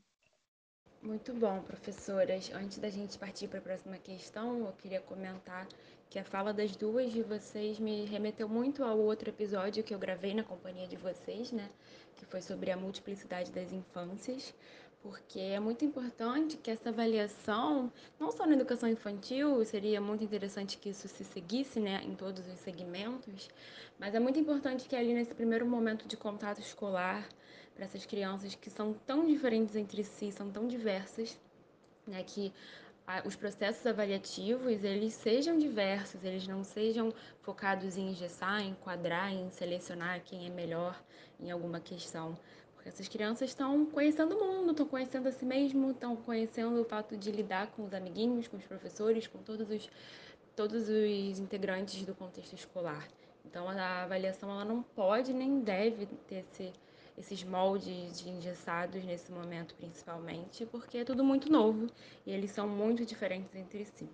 Muito 1.05 1.31
bom, 1.35 1.61
professoras. 1.61 2.51
Antes 2.51 2.79
da 2.79 2.89
gente 2.89 3.19
partir 3.19 3.47
para 3.47 3.59
a 3.59 3.61
próxima 3.61 3.95
questão, 3.99 4.65
eu 4.65 4.73
queria 4.73 4.99
comentar 4.99 5.67
que 6.09 6.17
a 6.17 6.23
fala 6.23 6.51
das 6.51 6.75
duas 6.75 7.13
de 7.13 7.21
vocês 7.21 7.79
me 7.79 8.05
remeteu 8.05 8.49
muito 8.49 8.83
ao 8.83 8.97
outro 8.97 9.29
episódio 9.29 9.83
que 9.83 9.93
eu 9.93 9.99
gravei 9.99 10.33
na 10.33 10.43
companhia 10.43 10.87
de 10.87 10.95
vocês, 10.95 11.51
né? 11.51 11.69
Que 12.15 12.25
foi 12.25 12.41
sobre 12.41 12.71
a 12.71 12.77
multiplicidade 12.77 13.51
das 13.51 13.71
infâncias 13.71 14.51
porque 15.05 15.39
é 15.39 15.59
muito 15.59 15.85
importante 15.85 16.57
que 16.57 16.71
essa 16.71 16.89
avaliação, 16.89 17.93
não 18.19 18.31
só 18.31 18.43
na 18.47 18.53
educação 18.53 18.89
infantil, 18.89 19.63
seria 19.63 20.01
muito 20.01 20.23
interessante 20.23 20.79
que 20.79 20.89
isso 20.89 21.07
se 21.07 21.23
seguisse 21.23 21.79
né, 21.79 22.01
em 22.03 22.15
todos 22.15 22.47
os 22.47 22.57
segmentos, 22.61 23.47
mas 23.99 24.15
é 24.15 24.19
muito 24.19 24.39
importante 24.39 24.89
que 24.89 24.95
ali 24.95 25.13
nesse 25.13 25.35
primeiro 25.35 25.63
momento 25.63 26.07
de 26.07 26.17
contato 26.17 26.59
escolar, 26.59 27.29
para 27.75 27.85
essas 27.85 28.05
crianças 28.05 28.55
que 28.55 28.69
são 28.69 28.93
tão 29.05 29.27
diferentes 29.27 29.75
entre 29.75 30.03
si, 30.03 30.31
são 30.31 30.49
tão 30.49 30.67
diversas, 30.67 31.37
né, 32.07 32.23
que 32.23 32.51
os 33.23 33.35
processos 33.35 33.85
avaliativos 33.85 34.83
eles 34.83 35.13
sejam 35.13 35.59
diversos, 35.59 36.23
eles 36.23 36.47
não 36.47 36.63
sejam 36.63 37.13
focados 37.41 37.97
em 37.97 38.09
engessar, 38.09 38.61
em 38.61 38.69
enquadrar, 38.69 39.31
em 39.31 39.51
selecionar 39.51 40.23
quem 40.23 40.47
é 40.47 40.49
melhor 40.49 40.99
em 41.39 41.51
alguma 41.51 41.79
questão, 41.79 42.35
essas 42.85 43.07
crianças 43.07 43.49
estão 43.49 43.83
conhecendo 43.87 44.35
o 44.37 44.39
mundo, 44.39 44.71
estão 44.71 44.85
conhecendo 44.85 45.27
a 45.27 45.31
si 45.31 45.43
mesmo, 45.43 45.89
estão 45.89 46.15
conhecendo 46.15 46.79
o 46.79 46.85
fato 46.85 47.17
de 47.17 47.31
lidar 47.31 47.67
com 47.71 47.83
os 47.83 47.93
amiguinhos, 47.93 48.47
com 48.47 48.57
os 48.57 48.63
professores, 48.63 49.25
com 49.25 49.39
todos 49.39 49.67
os, 49.71 49.89
todos 50.55 50.83
os 50.87 51.39
integrantes 51.39 52.05
do 52.05 52.13
contexto 52.13 52.53
escolar. 52.53 53.07
Então, 53.43 53.67
a 53.67 54.03
avaliação 54.03 54.51
ela 54.51 54.63
não 54.63 54.83
pode 54.83 55.33
nem 55.33 55.61
deve 55.61 56.05
ter 56.27 56.45
esse, 56.51 56.71
esses 57.17 57.43
moldes 57.43 58.19
de 58.19 58.29
engessados 58.29 59.03
nesse 59.03 59.31
momento, 59.31 59.75
principalmente, 59.75 60.65
porque 60.65 60.99
é 60.99 61.03
tudo 61.03 61.23
muito 61.23 61.51
novo 61.51 61.87
e 62.25 62.31
eles 62.31 62.51
são 62.51 62.67
muito 62.67 63.05
diferentes 63.05 63.55
entre 63.55 63.85
si. 63.85 64.09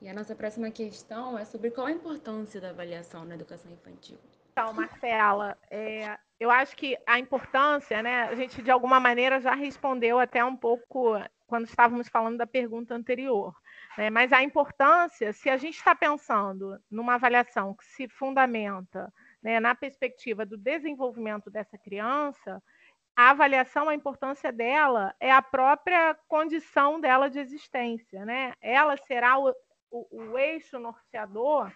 E 0.00 0.08
a 0.08 0.14
nossa 0.14 0.34
próxima 0.34 0.70
questão 0.70 1.38
é 1.38 1.44
sobre 1.44 1.70
qual 1.70 1.86
a 1.86 1.92
importância 1.92 2.60
da 2.60 2.70
avaliação 2.70 3.24
na 3.24 3.34
educação 3.34 3.70
infantil. 3.72 4.18
Então, 4.52 4.72
Marcela, 4.72 5.56
é, 5.70 6.18
eu 6.40 6.50
acho 6.50 6.76
que 6.76 6.96
a 7.06 7.18
importância, 7.18 8.02
né, 8.02 8.22
a 8.24 8.34
gente 8.34 8.62
de 8.62 8.70
alguma 8.70 8.98
maneira 8.98 9.40
já 9.40 9.54
respondeu 9.54 10.18
até 10.18 10.44
um 10.44 10.56
pouco 10.56 11.14
quando 11.46 11.66
estávamos 11.66 12.08
falando 12.08 12.38
da 12.38 12.46
pergunta 12.46 12.94
anterior. 12.94 13.54
Né? 13.96 14.10
Mas 14.10 14.32
a 14.32 14.42
importância, 14.42 15.32
se 15.32 15.50
a 15.50 15.56
gente 15.56 15.76
está 15.76 15.94
pensando 15.94 16.78
numa 16.90 17.14
avaliação 17.14 17.74
que 17.74 17.84
se 17.84 18.08
fundamenta 18.08 19.12
né, 19.42 19.60
na 19.60 19.74
perspectiva 19.74 20.44
do 20.44 20.56
desenvolvimento 20.56 21.50
dessa 21.50 21.78
criança, 21.78 22.62
a 23.16 23.30
avaliação, 23.30 23.88
a 23.88 23.94
importância 23.94 24.52
dela 24.52 25.12
é 25.18 25.32
a 25.32 25.42
própria 25.42 26.16
condição 26.28 27.00
dela 27.00 27.28
de 27.28 27.40
existência. 27.40 28.24
Né? 28.24 28.52
Ela 28.60 28.96
será 28.96 29.38
o, 29.38 29.52
o, 29.90 30.06
o 30.16 30.38
eixo 30.38 30.78
norteador 30.78 31.72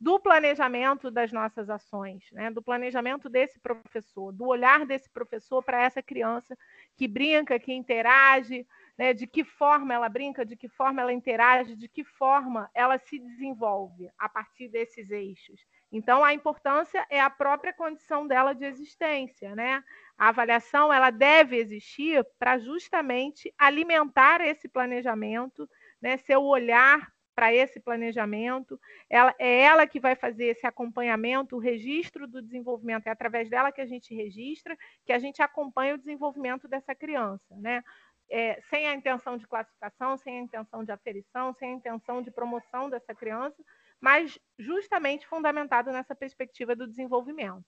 do 0.00 0.20
planejamento 0.20 1.10
das 1.10 1.32
nossas 1.32 1.68
ações, 1.68 2.30
né? 2.32 2.50
do 2.50 2.62
planejamento 2.62 3.28
desse 3.28 3.58
professor, 3.58 4.32
do 4.32 4.46
olhar 4.46 4.86
desse 4.86 5.10
professor 5.10 5.62
para 5.62 5.82
essa 5.82 6.02
criança 6.02 6.56
que 6.96 7.08
brinca, 7.08 7.58
que 7.58 7.72
interage, 7.72 8.66
né? 8.96 9.12
de 9.12 9.26
que 9.26 9.44
forma 9.44 9.92
ela 9.92 10.08
brinca, 10.08 10.46
de 10.46 10.56
que 10.56 10.68
forma 10.68 11.02
ela 11.02 11.12
interage, 11.12 11.74
de 11.76 11.88
que 11.88 12.04
forma 12.04 12.70
ela 12.72 12.96
se 12.96 13.18
desenvolve 13.18 14.08
a 14.16 14.28
partir 14.28 14.68
desses 14.68 15.10
eixos. 15.10 15.60
Então, 15.90 16.22
a 16.22 16.34
importância 16.34 17.06
é 17.08 17.20
a 17.20 17.30
própria 17.30 17.72
condição 17.72 18.26
dela 18.26 18.52
de 18.52 18.64
existência. 18.64 19.54
Né? 19.54 19.82
A 20.16 20.28
avaliação 20.28 20.92
ela 20.92 21.10
deve 21.10 21.56
existir 21.56 22.24
para 22.38 22.58
justamente 22.58 23.52
alimentar 23.58 24.40
esse 24.40 24.68
planejamento, 24.68 25.68
né? 26.00 26.16
seu 26.18 26.42
olhar 26.42 27.10
para 27.38 27.54
esse 27.54 27.78
planejamento. 27.78 28.80
Ela, 29.08 29.32
é 29.38 29.62
ela 29.62 29.86
que 29.86 30.00
vai 30.00 30.16
fazer 30.16 30.46
esse 30.46 30.66
acompanhamento, 30.66 31.54
o 31.54 31.60
registro 31.60 32.26
do 32.26 32.42
desenvolvimento. 32.42 33.06
É 33.06 33.10
através 33.10 33.48
dela 33.48 33.70
que 33.70 33.80
a 33.80 33.86
gente 33.86 34.12
registra, 34.12 34.76
que 35.06 35.12
a 35.12 35.20
gente 35.20 35.40
acompanha 35.40 35.94
o 35.94 35.98
desenvolvimento 35.98 36.66
dessa 36.66 36.96
criança, 36.96 37.56
né? 37.56 37.84
É, 38.30 38.60
sem 38.62 38.86
a 38.86 38.92
intenção 38.92 39.38
de 39.38 39.46
classificação, 39.46 40.16
sem 40.18 40.38
a 40.38 40.42
intenção 40.42 40.84
de 40.84 40.90
aferição, 40.90 41.54
sem 41.54 41.70
a 41.70 41.74
intenção 41.76 42.20
de 42.20 42.30
promoção 42.30 42.90
dessa 42.90 43.14
criança, 43.14 43.64
mas 44.00 44.38
justamente 44.58 45.26
fundamentado 45.26 45.90
nessa 45.90 46.14
perspectiva 46.14 46.74
do 46.74 46.86
desenvolvimento. 46.86 47.64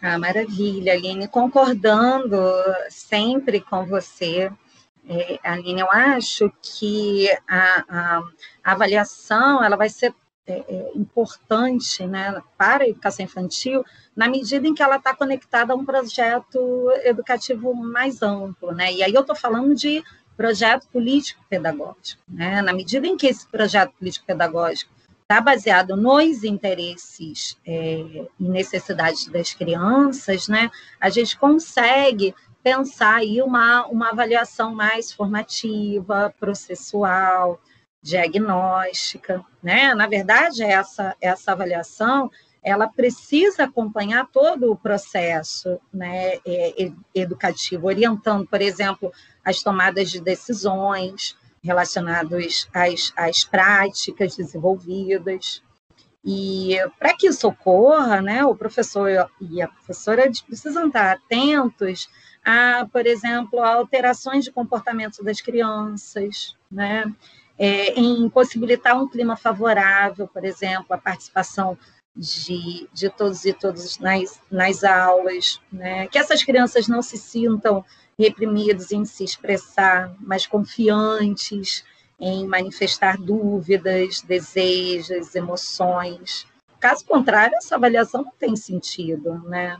Ah, 0.00 0.18
maravilha, 0.18 0.92
Aline, 0.92 1.26
concordando 1.26 2.36
sempre 2.88 3.60
com 3.60 3.84
você. 3.84 4.50
É, 5.08 5.40
Aline, 5.42 5.80
eu 5.80 5.90
acho 5.90 6.52
que 6.62 7.28
a, 7.48 7.84
a, 7.88 8.18
a, 8.62 8.72
avaliação 8.72 9.64
ela 9.64 9.76
vai 9.76 9.88
ser 9.88 10.14
é, 10.46 10.64
é, 10.68 10.92
importante 10.94 12.06
né, 12.06 12.40
para 12.56 12.84
a 12.84 12.88
educação 12.88 13.24
infantil 13.24 13.84
na 14.14 14.28
medida 14.28 14.68
em 14.68 14.74
que 14.74 14.82
ela 14.82 14.96
está 14.96 15.14
conectada 15.14 15.72
a 15.72 15.76
um 15.76 15.84
projeto 15.84 16.90
educativo 17.02 17.74
mais 17.74 18.22
amplo. 18.22 18.72
Né? 18.72 18.92
E 18.92 19.02
aí 19.02 19.12
eu 19.12 19.22
estou 19.22 19.34
falando 19.34 19.74
de 19.74 20.02
projeto 20.36 20.86
político-pedagógico. 20.88 22.22
Né? 22.28 22.62
Na 22.62 22.72
medida 22.72 23.06
em 23.06 23.16
que 23.16 23.26
esse 23.26 23.48
projeto 23.48 23.92
político-pedagógico 23.98 24.97
está 25.30 25.42
baseado 25.42 25.94
nos 25.94 26.42
interesses 26.42 27.54
é, 27.66 28.26
e 28.40 28.48
necessidades 28.48 29.26
das 29.26 29.52
crianças, 29.52 30.48
né, 30.48 30.70
a 30.98 31.10
gente 31.10 31.36
consegue 31.36 32.34
pensar 32.62 33.16
aí 33.16 33.42
uma, 33.42 33.86
uma 33.88 34.08
avaliação 34.08 34.74
mais 34.74 35.12
formativa, 35.12 36.34
processual, 36.40 37.60
diagnóstica, 38.02 39.44
né? 39.62 39.94
Na 39.94 40.06
verdade, 40.06 40.62
essa, 40.62 41.14
essa 41.20 41.52
avaliação 41.52 42.30
ela 42.62 42.88
precisa 42.88 43.64
acompanhar 43.64 44.26
todo 44.32 44.70
o 44.70 44.76
processo 44.76 45.78
né, 45.92 46.38
educativo, 47.14 47.86
orientando, 47.86 48.46
por 48.46 48.60
exemplo, 48.60 49.12
as 49.44 49.62
tomadas 49.62 50.10
de 50.10 50.20
decisões, 50.20 51.36
relacionados 51.62 52.68
às, 52.72 53.12
às 53.16 53.44
práticas 53.44 54.36
desenvolvidas. 54.36 55.62
E 56.24 56.76
para 56.98 57.16
que 57.16 57.28
isso 57.28 57.48
ocorra, 57.48 58.20
né, 58.20 58.44
o 58.44 58.54
professor 58.54 59.08
e 59.40 59.62
a 59.62 59.68
professora 59.68 60.30
precisam 60.46 60.88
estar 60.88 61.12
atentos 61.12 62.08
a, 62.44 62.86
por 62.92 63.06
exemplo, 63.06 63.60
a 63.60 63.74
alterações 63.74 64.44
de 64.44 64.52
comportamento 64.52 65.22
das 65.22 65.40
crianças, 65.40 66.56
né, 66.70 67.04
é, 67.58 67.92
em 67.98 68.28
possibilitar 68.28 69.00
um 69.00 69.08
clima 69.08 69.36
favorável, 69.36 70.28
por 70.28 70.44
exemplo, 70.44 70.86
a 70.90 70.98
participação 70.98 71.76
de, 72.14 72.88
de 72.92 73.10
todos 73.10 73.44
e 73.44 73.52
todas 73.52 73.98
nas, 73.98 74.40
nas 74.50 74.82
aulas, 74.82 75.60
né, 75.72 76.08
que 76.08 76.18
essas 76.18 76.42
crianças 76.42 76.88
não 76.88 77.02
se 77.02 77.16
sintam 77.16 77.84
reprimidos 78.18 78.90
em 78.90 79.04
se 79.04 79.24
expressar, 79.24 80.12
mas 80.20 80.46
confiantes 80.46 81.84
em 82.18 82.46
manifestar 82.46 83.16
dúvidas, 83.16 84.22
desejos, 84.22 85.34
emoções. 85.34 86.46
Caso 86.80 87.04
contrário, 87.04 87.56
essa 87.56 87.76
avaliação 87.76 88.24
não 88.24 88.32
tem 88.38 88.56
sentido, 88.56 89.34
né? 89.48 89.78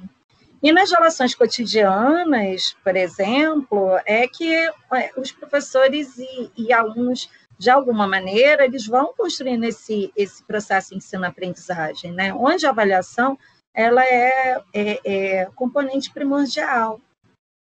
E 0.63 0.73
nas 0.73 0.91
relações 0.91 1.35
cotidianas, 1.35 2.77
por 2.83 2.97
exemplo, 2.97 3.99
é 4.05 4.27
que 4.27 4.53
é, 4.53 5.13
os 5.17 5.31
professores 5.31 6.19
e, 6.19 6.51
e 6.57 6.73
alunos, 6.73 7.31
de 7.57 7.71
alguma 7.71 8.09
maneira, 8.09 8.65
eles 8.65 8.87
vão 8.87 9.13
construindo 9.17 9.65
esse, 9.65 10.13
esse 10.17 10.43
processo 10.45 10.95
ensino-aprendizagem, 10.95 12.13
né? 12.13 12.33
onde 12.35 12.67
a 12.67 12.71
avaliação 12.71 13.39
ela 13.73 14.05
é, 14.05 14.61
é, 14.75 15.01
é 15.05 15.45
componente 15.55 16.13
primordial. 16.13 17.01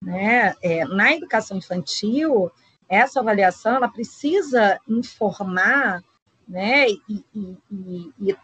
Né? 0.05 0.55
É, 0.63 0.85
na 0.85 1.15
educação 1.15 1.57
infantil, 1.57 2.53
essa 2.89 3.21
avaliação 3.21 3.77
ela 3.77 3.89
precisa 3.89 4.79
informar 4.87 6.03
né, 6.47 6.89
e, 6.91 7.25
e, 7.35 7.59
e, 8.21 8.37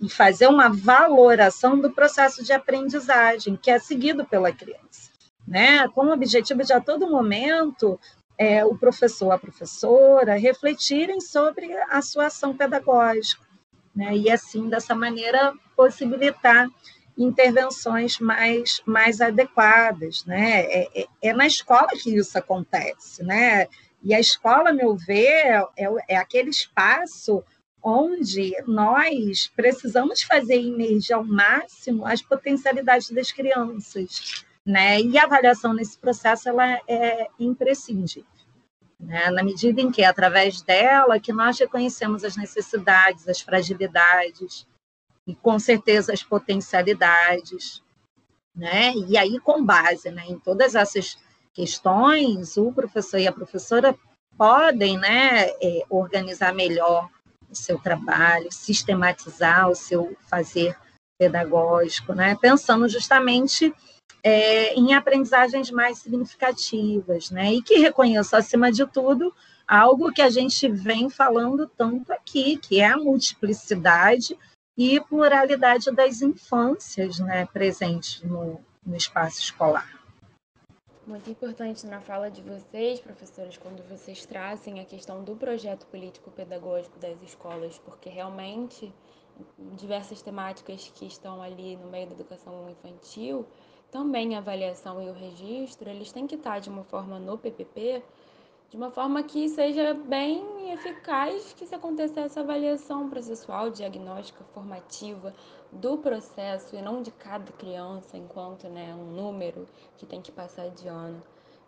e, 0.00 0.08
fazer 0.08 0.46
uma 0.46 0.68
valoração 0.68 1.80
do 1.80 1.90
processo 1.90 2.44
de 2.44 2.52
aprendizagem 2.52 3.56
que 3.56 3.70
é 3.70 3.78
seguido 3.80 4.24
pela 4.24 4.52
criança, 4.52 5.10
né, 5.46 5.88
com 5.88 6.06
o 6.06 6.12
objetivo 6.12 6.62
de 6.62 6.72
a 6.72 6.80
todo 6.80 7.10
momento 7.10 7.98
é, 8.38 8.64
o 8.64 8.78
professor, 8.78 9.32
a 9.32 9.38
professora 9.38 10.38
refletirem 10.38 11.20
sobre 11.20 11.72
a 11.90 12.00
sua 12.00 12.26
ação 12.26 12.56
pedagógica, 12.56 13.44
né, 13.94 14.16
e 14.16 14.30
assim 14.30 14.68
dessa 14.68 14.94
maneira 14.94 15.52
possibilitar 15.74 16.68
intervenções 17.22 18.18
mais, 18.18 18.80
mais 18.86 19.20
adequadas, 19.20 20.24
né? 20.24 20.62
É, 20.62 21.02
é, 21.02 21.06
é, 21.22 21.32
na 21.34 21.46
escola 21.46 21.88
que 21.88 22.16
isso 22.16 22.38
acontece, 22.38 23.22
né? 23.22 23.66
E 24.02 24.14
a 24.14 24.20
escola, 24.20 24.70
a 24.70 24.72
meu 24.72 24.96
ver, 24.96 25.62
é, 25.76 25.86
é 26.08 26.16
aquele 26.16 26.48
espaço 26.48 27.44
onde 27.82 28.52
nós 28.66 29.50
precisamos 29.54 30.22
fazer 30.22 30.56
emergir 30.56 31.12
ao 31.12 31.24
máximo 31.24 32.06
as 32.06 32.22
potencialidades 32.22 33.10
das 33.10 33.30
crianças, 33.30 34.44
né? 34.64 34.98
E 35.00 35.18
a 35.18 35.24
avaliação 35.24 35.74
nesse 35.74 35.98
processo 35.98 36.48
ela 36.48 36.80
é 36.88 37.26
imprescindível. 37.38 38.24
Né? 38.98 39.30
Na 39.30 39.42
medida 39.42 39.80
em 39.80 39.90
que, 39.90 40.04
através 40.04 40.60
dela, 40.60 41.18
que 41.18 41.32
nós 41.32 41.58
reconhecemos 41.58 42.22
as 42.22 42.36
necessidades, 42.36 43.26
as 43.28 43.40
fragilidades, 43.40 44.66
e 45.26 45.34
com 45.34 45.58
certeza 45.58 46.12
as 46.12 46.22
potencialidades, 46.22 47.82
né? 48.54 48.92
E 48.94 49.16
aí 49.16 49.38
com 49.40 49.64
base, 49.64 50.10
né, 50.10 50.24
em 50.28 50.38
todas 50.38 50.74
essas 50.74 51.18
questões, 51.52 52.56
o 52.56 52.72
professor 52.72 53.18
e 53.18 53.26
a 53.26 53.32
professora 53.32 53.96
podem, 54.36 54.98
né, 54.98 55.48
é, 55.62 55.82
organizar 55.90 56.54
melhor 56.54 57.08
o 57.50 57.54
seu 57.54 57.78
trabalho, 57.78 58.48
sistematizar 58.50 59.68
o 59.68 59.74
seu 59.74 60.16
fazer 60.28 60.76
pedagógico, 61.18 62.14
né, 62.14 62.36
pensando 62.40 62.88
justamente 62.88 63.74
é, 64.22 64.74
em 64.74 64.94
aprendizagens 64.94 65.70
mais 65.70 65.98
significativas, 65.98 67.30
né, 67.30 67.52
e 67.52 67.62
que 67.62 67.76
reconheça 67.78 68.38
acima 68.38 68.72
de 68.72 68.86
tudo 68.86 69.34
algo 69.66 70.12
que 70.12 70.22
a 70.22 70.30
gente 70.30 70.68
vem 70.68 71.08
falando 71.08 71.66
tanto 71.76 72.12
aqui, 72.12 72.56
que 72.56 72.80
é 72.80 72.86
a 72.86 72.96
multiplicidade 72.96 74.36
e 74.82 74.98
pluralidade 74.98 75.90
das 75.90 76.22
infâncias 76.22 77.18
né, 77.18 77.44
presentes 77.52 78.22
no, 78.22 78.58
no 78.82 78.96
espaço 78.96 79.38
escolar. 79.38 79.86
Muito 81.06 81.28
importante 81.28 81.86
na 81.86 82.00
fala 82.00 82.30
de 82.30 82.40
vocês, 82.40 82.98
professores, 82.98 83.58
quando 83.58 83.86
vocês 83.90 84.24
trazem 84.24 84.80
a 84.80 84.84
questão 84.86 85.22
do 85.22 85.36
projeto 85.36 85.86
político-pedagógico 85.88 86.98
das 86.98 87.20
escolas, 87.22 87.78
porque 87.80 88.08
realmente 88.08 88.90
diversas 89.76 90.22
temáticas 90.22 90.90
que 90.94 91.04
estão 91.04 91.42
ali 91.42 91.76
no 91.76 91.90
meio 91.90 92.06
da 92.06 92.14
educação 92.14 92.70
infantil, 92.70 93.46
também 93.90 94.34
a 94.34 94.38
avaliação 94.38 95.02
e 95.02 95.10
o 95.10 95.12
registro, 95.12 95.90
eles 95.90 96.10
têm 96.10 96.26
que 96.26 96.36
estar 96.36 96.58
de 96.58 96.70
uma 96.70 96.84
forma 96.84 97.18
no 97.18 97.36
PPP 97.36 98.02
de 98.70 98.76
uma 98.76 98.90
forma 98.90 99.22
que 99.24 99.48
seja 99.48 99.92
bem 99.92 100.72
eficaz 100.72 101.52
que 101.54 101.66
se 101.66 101.74
aconteça 101.74 102.20
essa 102.20 102.38
avaliação 102.38 103.10
processual, 103.10 103.68
diagnóstica, 103.68 104.44
formativa 104.54 105.34
do 105.72 105.98
processo 105.98 106.76
e 106.76 106.80
não 106.80 107.02
de 107.02 107.10
cada 107.10 107.50
criança 107.52 108.16
enquanto 108.16 108.68
né, 108.68 108.94
um 108.94 109.10
número 109.10 109.66
que 109.98 110.06
tem 110.06 110.22
que 110.22 110.30
passar 110.30 110.70
de 110.70 110.86
ano. 110.86 111.20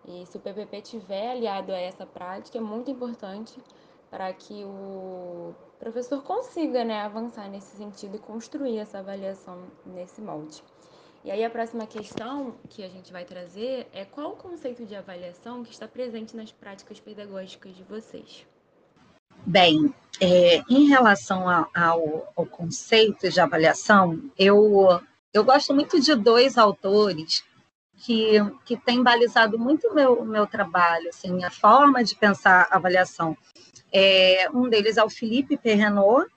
E 0.07 0.25
se 0.27 0.37
o 0.37 0.41
PPP 0.41 0.81
tiver 0.81 1.33
aliado 1.33 1.73
a 1.73 1.79
essa 1.79 2.07
prática, 2.07 2.59
é 2.59 2.61
muito 2.61 2.91
importante 2.91 3.61
para 4.09 4.33
que 4.33 4.65
o 4.65 5.55
professor 5.81 6.23
consiga 6.23 6.85
né, 6.85 7.01
avançar 7.03 7.49
nesse 7.49 7.77
sentido 7.77 8.17
e 8.17 8.21
construir 8.21 8.79
essa 8.79 9.01
avaliação 9.01 9.59
nesse 9.85 10.21
molde. 10.21 10.63
E 11.25 11.31
aí 11.31 11.45
a 11.45 11.51
próxima 11.51 11.87
questão 11.87 12.57
que 12.69 12.83
a 12.83 12.89
gente 12.89 13.13
vai 13.13 13.25
trazer 13.25 13.87
é 13.93 14.05
qual 14.05 14.33
o 14.33 14.37
conceito 14.37 14.85
de 14.85 14.97
avaliação 14.97 15.63
que 15.63 15.71
está 15.71 15.87
presente 15.87 16.37
nas 16.37 16.51
práticas 16.51 16.99
pedagógicas 16.99 17.77
de 17.77 17.85
vocês? 17.85 18.45
Bem, 19.47 19.95
é, 20.21 20.63
em 20.69 20.89
relação 20.89 21.49
ao, 21.49 22.33
ao, 22.35 22.47
conceito 22.47 23.31
de 23.31 23.41
avaliação, 23.41 24.21
eu, 24.37 25.01
eu 25.33 25.45
gosto 25.45 25.73
muito 25.73 26.01
de 26.01 26.13
dois 26.17 26.59
autores 26.59 27.45
que, 27.99 28.39
que 28.65 28.77
têm 28.77 29.01
balizado 29.01 29.57
muito 29.57 29.89
o 29.89 29.95
meu, 29.95 30.25
meu 30.25 30.47
trabalho, 30.47 31.09
assim, 31.09 31.45
a 31.45 31.51
forma 31.51 32.03
de 32.03 32.17
pensar 32.17 32.67
avaliação. 32.69 33.37
É, 33.93 34.49
um 34.53 34.69
deles 34.69 34.97
é 34.97 35.05
o 35.05 35.11
Felipe 35.11 35.57
Perrenot, 35.57 36.29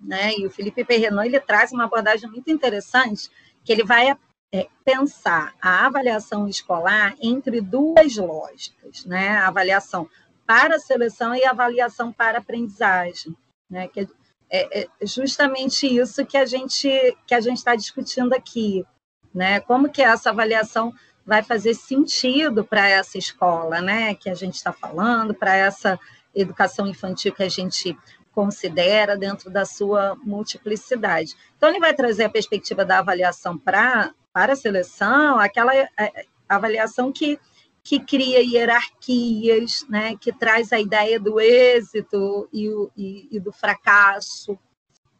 né? 0.00 0.32
E 0.38 0.46
o 0.46 0.50
Felipe 0.50 0.84
Perrenot 0.84 1.26
ele 1.26 1.40
traz 1.40 1.72
uma 1.72 1.84
abordagem 1.84 2.30
muito 2.30 2.50
interessante 2.50 3.28
que 3.64 3.72
ele 3.72 3.84
vai 3.84 4.16
é, 4.52 4.68
pensar 4.84 5.54
a 5.60 5.86
avaliação 5.86 6.46
escolar 6.46 7.16
entre 7.20 7.60
duas 7.60 8.16
lógicas, 8.16 9.04
né? 9.04 9.30
A 9.38 9.48
avaliação 9.48 10.08
para 10.46 10.76
a 10.76 10.80
seleção 10.80 11.34
e 11.34 11.44
a 11.44 11.50
avaliação 11.50 12.12
para 12.12 12.38
a 12.38 12.40
aprendizagem, 12.40 13.34
né? 13.68 13.88
Que 13.88 14.08
é, 14.50 14.82
é 14.82 14.88
justamente 15.06 15.86
isso 15.86 16.24
que 16.24 16.36
a 16.36 16.46
gente 16.46 16.88
que 17.26 17.34
a 17.34 17.40
gente 17.40 17.56
está 17.56 17.74
discutindo 17.74 18.32
aqui, 18.34 18.84
né? 19.34 19.60
Como 19.60 19.90
que 19.90 20.02
essa 20.02 20.30
avaliação 20.30 20.92
vai 21.26 21.42
fazer 21.42 21.74
sentido 21.74 22.64
para 22.64 22.88
essa 22.88 23.18
escola, 23.18 23.80
né? 23.80 24.14
Que 24.14 24.28
a 24.28 24.34
gente 24.34 24.54
está 24.54 24.72
falando, 24.72 25.34
para 25.34 25.56
essa 25.56 25.98
educação 26.34 26.86
infantil 26.86 27.32
que 27.32 27.42
a 27.42 27.48
gente 27.48 27.96
considera 28.34 29.16
dentro 29.16 29.48
da 29.48 29.64
sua 29.64 30.16
multiplicidade. 30.22 31.36
Então, 31.56 31.68
ele 31.68 31.78
vai 31.78 31.94
trazer 31.94 32.24
a 32.24 32.30
perspectiva 32.30 32.84
da 32.84 32.98
avaliação 32.98 33.56
pra, 33.56 34.12
para 34.32 34.54
a 34.54 34.56
seleção, 34.56 35.38
aquela 35.38 35.74
é, 35.74 35.88
é, 35.98 36.26
avaliação 36.48 37.12
que, 37.12 37.38
que 37.82 38.00
cria 38.00 38.40
hierarquias, 38.40 39.86
né, 39.88 40.16
que 40.16 40.32
traz 40.32 40.72
a 40.72 40.80
ideia 40.80 41.20
do 41.20 41.38
êxito 41.38 42.48
e, 42.52 42.68
e, 42.96 43.28
e 43.30 43.40
do 43.40 43.52
fracasso. 43.52 44.58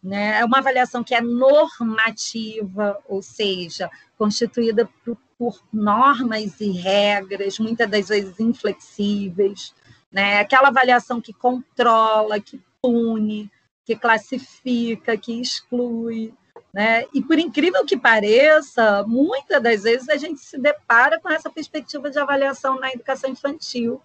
Né? 0.02 0.40
É 0.40 0.44
uma 0.44 0.58
avaliação 0.58 1.04
que 1.04 1.14
é 1.14 1.20
normativa, 1.20 2.98
ou 3.08 3.22
seja, 3.22 3.88
constituída 4.18 4.88
por, 5.04 5.16
por 5.38 5.62
normas 5.72 6.60
e 6.60 6.72
regras, 6.72 7.58
muitas 7.58 7.88
das 7.88 8.08
vezes 8.08 8.38
inflexíveis. 8.40 9.72
Né? 10.12 10.40
Aquela 10.40 10.68
avaliação 10.68 11.20
que 11.20 11.32
controla, 11.32 12.38
que 12.38 12.60
pune, 12.84 13.50
que 13.82 13.96
classifica, 13.96 15.16
que 15.16 15.40
exclui. 15.40 16.34
Né? 16.72 17.04
E 17.14 17.22
por 17.22 17.38
incrível 17.38 17.84
que 17.86 17.96
pareça, 17.96 19.04
muitas 19.06 19.62
das 19.62 19.84
vezes 19.84 20.08
a 20.10 20.16
gente 20.16 20.40
se 20.40 20.58
depara 20.58 21.18
com 21.18 21.30
essa 21.30 21.48
perspectiva 21.48 22.10
de 22.10 22.18
avaliação 22.18 22.78
na 22.78 22.92
educação 22.92 23.30
infantil. 23.30 24.02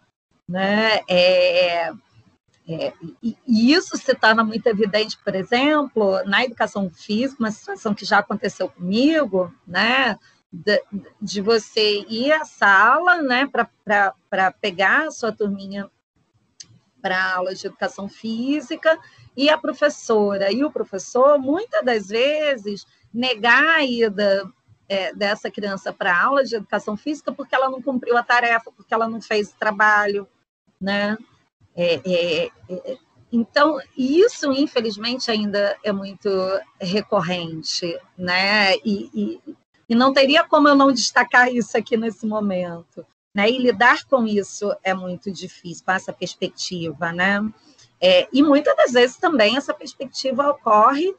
Né? 0.47 1.01
É, 1.09 1.91
é, 2.67 2.93
e, 3.21 3.35
e, 3.45 3.73
isso 3.73 3.97
se 3.97 4.15
torna 4.15 4.43
muito 4.43 4.65
evidente, 4.67 5.17
por 5.23 5.35
exemplo, 5.35 6.23
na 6.23 6.45
educação 6.45 6.89
física, 6.89 7.43
uma 7.43 7.51
situação 7.51 7.93
que 7.93 8.05
já 8.05 8.19
aconteceu 8.19 8.69
comigo, 8.69 9.53
né? 9.67 10.17
De, 10.51 10.81
de 11.21 11.41
você 11.41 12.05
ir 12.09 12.31
à 12.31 12.43
sala 12.43 13.21
né, 13.21 13.47
para 13.47 14.51
pegar 14.59 15.07
a 15.07 15.11
sua 15.11 15.31
turminha 15.31 15.87
para 17.01 17.33
aulas 17.33 17.59
de 17.59 17.67
educação 17.67 18.07
física 18.07 18.97
e 19.35 19.49
a 19.49 19.57
professora 19.57 20.51
e 20.51 20.63
o 20.63 20.71
professor, 20.71 21.39
muitas 21.39 21.83
das 21.83 22.07
vezes, 22.07 22.85
negar 23.13 23.77
a 23.77 23.83
ida 23.83 24.51
é, 24.87 25.13
dessa 25.13 25.51
criança 25.51 25.93
para 25.93 26.19
aula 26.19 26.43
de 26.43 26.55
educação 26.55 26.97
física 26.97 27.31
porque 27.31 27.55
ela 27.55 27.69
não 27.69 27.81
cumpriu 27.81 28.17
a 28.17 28.23
tarefa, 28.23 28.71
porque 28.71 28.93
ela 28.93 29.07
não 29.07 29.21
fez 29.21 29.51
o 29.51 29.57
trabalho, 29.57 30.27
né? 30.81 31.17
É, 31.75 32.01
é, 32.05 32.51
é 32.69 32.97
então, 33.31 33.79
isso, 33.95 34.51
infelizmente, 34.51 35.29
ainda 35.29 35.77
é 35.83 35.91
muito 35.91 36.29
recorrente, 36.81 37.95
né? 38.17 38.75
E, 38.77 39.09
e, 39.13 39.55
e, 39.87 39.95
não 39.95 40.11
teria 40.11 40.43
como 40.43 40.67
eu 40.67 40.75
não 40.75 40.91
destacar 40.91 41.53
isso 41.53 41.77
aqui 41.77 41.95
nesse 41.95 42.25
momento. 42.25 43.05
Né? 43.35 43.49
E 43.49 43.57
lidar 43.57 44.05
com 44.05 44.25
isso 44.25 44.75
é 44.83 44.93
muito 44.93 45.31
difícil, 45.31 45.85
com 45.85 45.91
essa 45.91 46.11
perspectiva, 46.11 47.11
né? 47.11 47.39
É, 48.01 48.27
e 48.31 48.41
muitas 48.41 48.75
das 48.75 48.91
vezes 48.93 49.17
também 49.17 49.57
essa 49.57 49.73
perspectiva 49.73 50.49
ocorre 50.49 51.13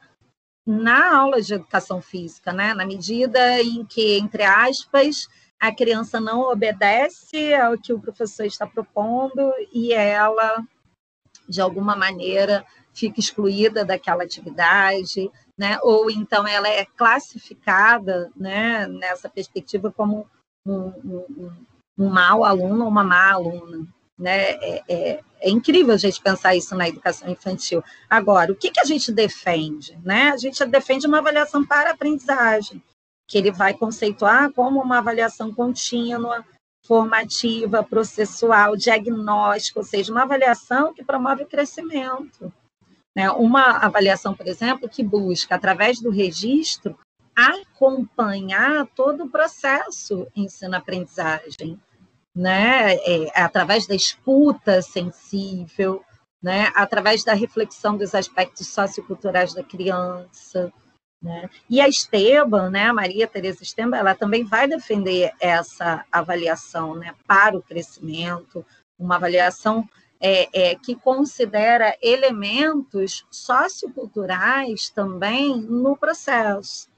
na 0.65 1.15
aula 1.15 1.41
de 1.41 1.53
educação 1.53 2.01
física, 2.01 2.51
né? 2.51 2.73
Na 2.73 2.85
medida 2.85 3.61
em 3.61 3.85
que, 3.85 4.17
entre 4.17 4.43
aspas, 4.43 5.27
a 5.59 5.73
criança 5.73 6.19
não 6.19 6.41
obedece 6.41 7.53
ao 7.53 7.77
que 7.77 7.93
o 7.93 7.99
professor 7.99 8.45
está 8.45 8.65
propondo 8.65 9.53
e 9.71 9.93
ela 9.93 10.63
de 11.47 11.61
alguma 11.61 11.95
maneira 11.95 12.65
fica 12.93 13.19
excluída 13.19 13.85
daquela 13.85 14.23
atividade, 14.23 15.29
né? 15.57 15.77
ou 15.83 16.09
então 16.09 16.47
ela 16.47 16.67
é 16.67 16.85
classificada 16.85 18.31
né, 18.35 18.87
nessa 18.87 19.29
perspectiva 19.29 19.91
como 19.91 20.27
um, 20.65 20.87
um, 20.87 21.55
um 22.01 22.09
mau 22.09 22.43
aluno 22.43 22.83
ou 22.83 22.89
uma 22.89 23.03
má 23.03 23.31
aluna. 23.31 23.87
Né? 24.17 24.51
É, 24.51 24.83
é, 24.87 25.19
é, 25.41 25.49
incrível 25.49 25.93
a 25.93 25.97
gente 25.97 26.21
pensar 26.21 26.55
isso 26.55 26.75
na 26.75 26.87
educação 26.87 27.29
infantil. 27.29 27.83
Agora, 28.09 28.51
o 28.51 28.55
que, 28.55 28.69
que 28.71 28.79
a 28.79 28.85
gente 28.85 29.11
defende? 29.11 29.97
Né? 30.03 30.29
A 30.29 30.37
gente 30.37 30.63
defende 30.65 31.07
uma 31.07 31.19
avaliação 31.19 31.65
para 31.65 31.91
aprendizagem, 31.91 32.81
que 33.27 33.37
ele 33.37 33.51
vai 33.51 33.73
conceituar 33.73 34.51
como 34.51 34.81
uma 34.81 34.99
avaliação 34.99 35.53
contínua, 35.53 36.45
formativa, 36.85 37.83
processual, 37.83 38.75
diagnóstica, 38.75 39.79
ou 39.79 39.85
seja, 39.85 40.11
uma 40.11 40.23
avaliação 40.23 40.93
que 40.93 41.03
promove 41.03 41.43
o 41.43 41.47
crescimento. 41.47 42.53
Né? 43.15 43.29
Uma 43.31 43.77
avaliação, 43.77 44.33
por 44.33 44.47
exemplo, 44.47 44.89
que 44.89 45.03
busca, 45.03 45.55
através 45.55 45.99
do 45.99 46.09
registro, 46.09 46.97
acompanhar 47.35 48.87
todo 48.95 49.23
o 49.23 49.29
processo 49.29 50.27
ensino-aprendizagem, 50.35 51.79
né? 52.35 52.95
É, 52.95 53.41
através 53.41 53.87
da 53.87 53.95
escuta 53.95 54.81
sensível, 54.81 56.03
né? 56.41 56.71
através 56.75 57.23
da 57.23 57.33
reflexão 57.33 57.97
dos 57.97 58.15
aspectos 58.15 58.67
socioculturais 58.67 59.53
da 59.53 59.63
criança, 59.63 60.71
né? 61.21 61.49
E 61.69 61.79
a 61.79 61.87
Esteban, 61.87 62.71
né, 62.71 62.87
a 62.87 62.93
Maria 62.93 63.27
Tereza 63.27 63.61
Esteban, 63.61 63.95
ela 63.95 64.15
também 64.15 64.43
vai 64.43 64.67
defender 64.67 65.31
essa 65.39 66.03
avaliação 66.11 66.95
né, 66.95 67.13
para 67.27 67.55
o 67.55 67.61
crescimento, 67.61 68.65
uma 68.97 69.17
avaliação 69.17 69.87
é, 70.19 70.71
é, 70.71 70.75
que 70.75 70.95
considera 70.95 71.95
elementos 72.01 73.25
socioculturais 73.29 74.89
também 74.89 75.61
no 75.61 75.95
processo. 75.95 76.89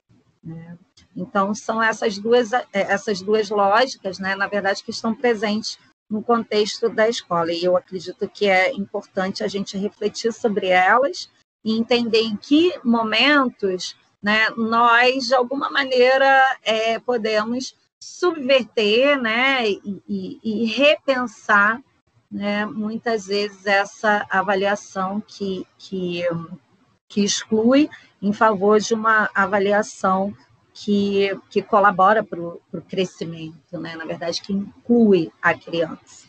Né? 0.42 0.78
Então, 1.16 1.54
são 1.54 1.82
essas 1.82 2.18
duas, 2.18 2.54
é, 2.54 2.66
essas 2.74 3.22
duas 3.22 3.50
lógicas, 3.50 4.20
né, 4.20 4.36
na 4.36 4.48
verdade, 4.48 4.84
que 4.84 4.92
estão 4.92 5.14
presentes 5.14 5.78
no 6.10 6.22
contexto 6.22 6.90
da 6.90 7.08
escola. 7.08 7.52
E 7.52 7.64
eu 7.64 7.78
acredito 7.78 8.28
que 8.28 8.48
é 8.48 8.72
importante 8.74 9.44
a 9.44 9.48
gente 9.48 9.78
refletir 9.78 10.34
sobre 10.34 10.68
elas 10.68 11.30
e 11.64 11.78
entender 11.78 12.22
em 12.22 12.36
que 12.36 12.74
momentos 12.84 13.96
né, 14.22 14.50
nós, 14.52 15.28
de 15.28 15.36
alguma 15.36 15.70
maneira, 15.70 16.42
é, 16.64 16.98
podemos 17.00 17.76
subverter 18.02 19.20
né, 19.22 19.70
e, 19.70 20.40
e, 20.44 20.66
repensar 20.66 21.82
né, 22.32 22.66
muitas 22.66 23.28
vezes 23.28 23.66
essa 23.66 24.26
avaliação 24.30 25.22
que, 25.22 25.66
que, 25.78 26.24
que 27.08 27.24
exclui 27.24 27.90
em 28.22 28.34
favor 28.34 28.80
de 28.80 28.94
uma 28.94 29.30
avaliação 29.34 30.36
que, 30.74 31.30
que 31.50 31.62
colabora 31.62 32.24
para 32.24 32.40
o 32.40 32.82
crescimento, 32.88 33.80
né? 33.80 33.96
na 33.96 34.06
verdade, 34.06 34.42
que 34.42 34.54
inclui 34.54 35.32
a 35.42 35.54
criança. 35.54 36.28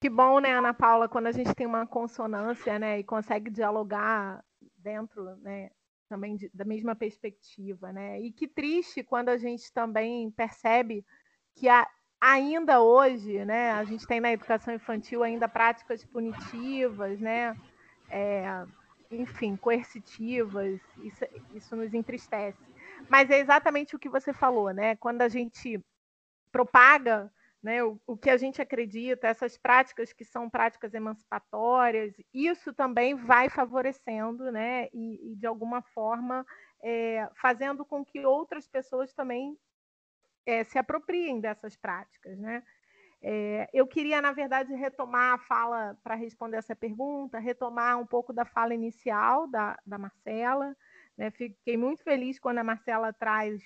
Que 0.00 0.08
bom, 0.08 0.38
né, 0.38 0.52
Ana 0.52 0.72
Paula, 0.72 1.08
quando 1.08 1.26
a 1.26 1.32
gente 1.32 1.52
tem 1.54 1.66
uma 1.66 1.84
consonância 1.84 2.78
né, 2.78 3.00
e 3.00 3.04
consegue 3.04 3.50
dialogar 3.50 4.44
dentro 4.76 5.36
né, 5.38 5.70
também 6.08 6.36
de, 6.36 6.48
da 6.54 6.64
mesma 6.64 6.94
perspectiva, 6.94 7.92
né? 7.92 8.20
E 8.20 8.32
que 8.32 8.46
triste 8.48 9.02
quando 9.02 9.28
a 9.28 9.36
gente 9.36 9.72
também 9.72 10.30
percebe 10.30 11.04
que 11.54 11.68
a, 11.68 11.86
ainda 12.20 12.80
hoje, 12.80 13.44
né, 13.44 13.72
a 13.72 13.84
gente 13.84 14.06
tem 14.06 14.20
na 14.20 14.32
educação 14.32 14.72
infantil 14.72 15.22
ainda 15.22 15.48
práticas 15.48 16.04
punitivas, 16.04 17.20
né? 17.20 17.56
É, 18.08 18.64
enfim, 19.10 19.56
coercitivas, 19.56 20.80
isso, 21.02 21.24
isso 21.54 21.76
nos 21.76 21.92
entristece. 21.92 22.58
Mas 23.08 23.30
é 23.30 23.38
exatamente 23.38 23.94
o 23.94 23.98
que 23.98 24.08
você 24.08 24.32
falou, 24.32 24.70
né? 24.72 24.96
Quando 24.96 25.22
a 25.22 25.28
gente 25.28 25.82
propaga 26.50 27.30
né, 27.62 27.82
o, 27.82 28.00
o, 28.06 28.16
que 28.16 28.30
a 28.30 28.36
gente 28.36 28.62
acredita, 28.62 29.26
essas 29.26 29.58
práticas 29.58 30.12
que 30.12 30.24
são 30.24 30.48
práticas 30.48 30.94
emancipatórias, 30.94 32.14
isso 32.32 32.72
também 32.72 33.14
vai 33.14 33.48
favorecendo, 33.48 34.50
né, 34.52 34.88
e, 34.92 35.32
e 35.32 35.36
de 35.36 35.46
alguma 35.46 35.82
forma 35.82 36.46
é, 36.82 37.28
fazendo 37.34 37.84
com 37.84 38.04
que 38.04 38.24
outras 38.24 38.66
pessoas 38.68 39.12
também 39.12 39.58
é, 40.46 40.64
se 40.64 40.78
apropriem 40.78 41.40
dessas 41.40 41.76
práticas, 41.76 42.38
né? 42.38 42.62
É, 43.20 43.68
eu 43.72 43.84
queria, 43.86 44.22
na 44.22 44.32
verdade, 44.32 44.72
retomar 44.74 45.34
a 45.34 45.38
fala 45.38 45.98
para 46.04 46.14
responder 46.14 46.56
essa 46.56 46.76
pergunta, 46.76 47.40
retomar 47.40 47.98
um 47.98 48.06
pouco 48.06 48.32
da 48.32 48.44
fala 48.44 48.72
inicial 48.72 49.48
da, 49.48 49.76
da 49.84 49.98
Marcela. 49.98 50.76
Né? 51.18 51.30
Fiquei 51.32 51.76
muito 51.76 52.04
feliz 52.04 52.38
quando 52.38 52.58
a 52.58 52.64
Marcela 52.64 53.12
traz 53.12 53.60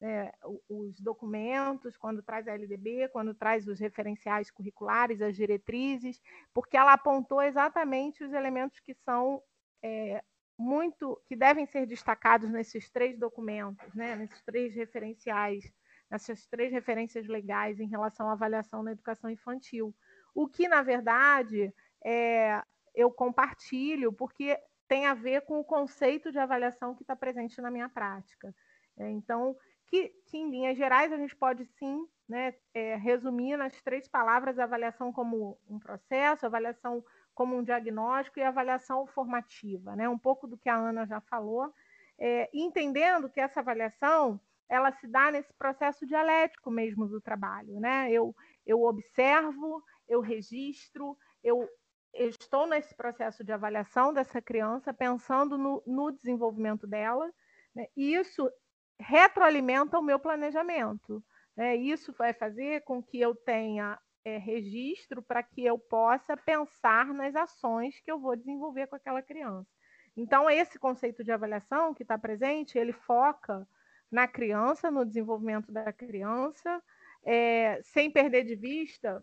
é, 0.00 0.32
os 0.68 1.00
documentos, 1.00 1.96
quando 1.96 2.22
traz 2.22 2.46
a 2.46 2.52
LDB, 2.52 3.08
quando 3.08 3.34
traz 3.34 3.66
os 3.66 3.80
referenciais 3.80 4.50
curriculares, 4.50 5.22
as 5.22 5.34
diretrizes, 5.34 6.20
porque 6.52 6.76
ela 6.76 6.92
apontou 6.92 7.42
exatamente 7.42 8.22
os 8.22 8.32
elementos 8.32 8.78
que 8.78 8.94
são 8.94 9.42
é, 9.82 10.22
muito, 10.56 11.20
que 11.26 11.34
devem 11.34 11.66
ser 11.66 11.86
destacados 11.86 12.50
nesses 12.50 12.90
três 12.90 13.18
documentos, 13.18 13.92
né, 13.94 14.14
nesses 14.14 14.42
três 14.42 14.74
referenciais, 14.74 15.72
nessas 16.10 16.46
três 16.46 16.72
referências 16.72 17.26
legais 17.26 17.80
em 17.80 17.88
relação 17.88 18.28
à 18.28 18.32
avaliação 18.32 18.82
na 18.82 18.92
educação 18.92 19.30
infantil. 19.30 19.94
O 20.34 20.46
que, 20.46 20.68
na 20.68 20.82
verdade, 20.82 21.72
é, 22.04 22.62
eu 22.94 23.10
compartilho, 23.10 24.12
porque 24.12 24.58
tem 24.88 25.06
a 25.06 25.14
ver 25.14 25.42
com 25.42 25.60
o 25.60 25.64
conceito 25.64 26.32
de 26.32 26.38
avaliação 26.38 26.94
que 26.94 27.02
está 27.02 27.14
presente 27.14 27.60
na 27.60 27.70
minha 27.70 27.88
prática. 27.88 28.54
É, 28.98 29.08
então, 29.10 29.54
que, 29.86 30.08
que, 30.26 30.38
em 30.38 30.50
linhas 30.50 30.76
gerais, 30.76 31.12
a 31.12 31.16
gente 31.16 31.36
pode 31.36 31.64
sim 31.78 32.06
né, 32.28 32.54
é, 32.74 32.96
resumir 32.96 33.56
nas 33.56 33.80
três 33.82 34.08
palavras 34.08 34.58
avaliação 34.58 35.12
como 35.12 35.58
um 35.68 35.78
processo, 35.78 36.46
avaliação 36.46 37.04
como 37.34 37.56
um 37.56 37.62
diagnóstico 37.62 38.40
e 38.40 38.42
avaliação 38.42 39.06
formativa, 39.06 39.94
né? 39.94 40.08
um 40.08 40.18
pouco 40.18 40.48
do 40.48 40.58
que 40.58 40.68
a 40.68 40.74
Ana 40.74 41.06
já 41.06 41.20
falou, 41.20 41.72
é, 42.18 42.50
entendendo 42.52 43.30
que 43.30 43.40
essa 43.40 43.60
avaliação 43.60 44.40
ela 44.68 44.92
se 44.92 45.06
dá 45.06 45.30
nesse 45.30 45.52
processo 45.54 46.04
dialético 46.04 46.70
mesmo 46.70 47.06
do 47.06 47.20
trabalho. 47.20 47.78
Né? 47.80 48.10
Eu, 48.10 48.34
eu 48.66 48.82
observo, 48.82 49.82
eu 50.08 50.20
registro, 50.20 51.16
eu, 51.42 51.68
eu 52.12 52.28
estou 52.28 52.66
nesse 52.66 52.94
processo 52.94 53.44
de 53.44 53.52
avaliação 53.52 54.12
dessa 54.12 54.40
criança, 54.40 54.92
pensando 54.92 55.56
no, 55.56 55.82
no 55.86 56.10
desenvolvimento 56.10 56.86
dela, 56.86 57.30
né? 57.74 57.86
e 57.96 58.14
isso 58.14 58.50
retroalimenta 58.98 59.98
o 59.98 60.02
meu 60.02 60.18
planejamento. 60.18 61.22
Né? 61.56 61.76
Isso 61.76 62.12
vai 62.12 62.32
fazer 62.32 62.82
com 62.82 63.02
que 63.02 63.20
eu 63.20 63.34
tenha 63.34 63.98
é, 64.24 64.36
registro 64.38 65.22
para 65.22 65.42
que 65.42 65.64
eu 65.64 65.78
possa 65.78 66.36
pensar 66.36 67.06
nas 67.14 67.34
ações 67.34 68.00
que 68.00 68.10
eu 68.10 68.18
vou 68.18 68.36
desenvolver 68.36 68.86
com 68.86 68.96
aquela 68.96 69.22
criança. 69.22 69.68
Então, 70.16 70.50
esse 70.50 70.78
conceito 70.78 71.22
de 71.22 71.30
avaliação 71.30 71.94
que 71.94 72.02
está 72.02 72.18
presente, 72.18 72.76
ele 72.76 72.92
foca 72.92 73.66
na 74.10 74.26
criança, 74.26 74.90
no 74.90 75.04
desenvolvimento 75.04 75.70
da 75.70 75.92
criança, 75.92 76.82
é, 77.24 77.80
sem 77.82 78.10
perder 78.10 78.44
de 78.44 78.56
vista 78.56 79.22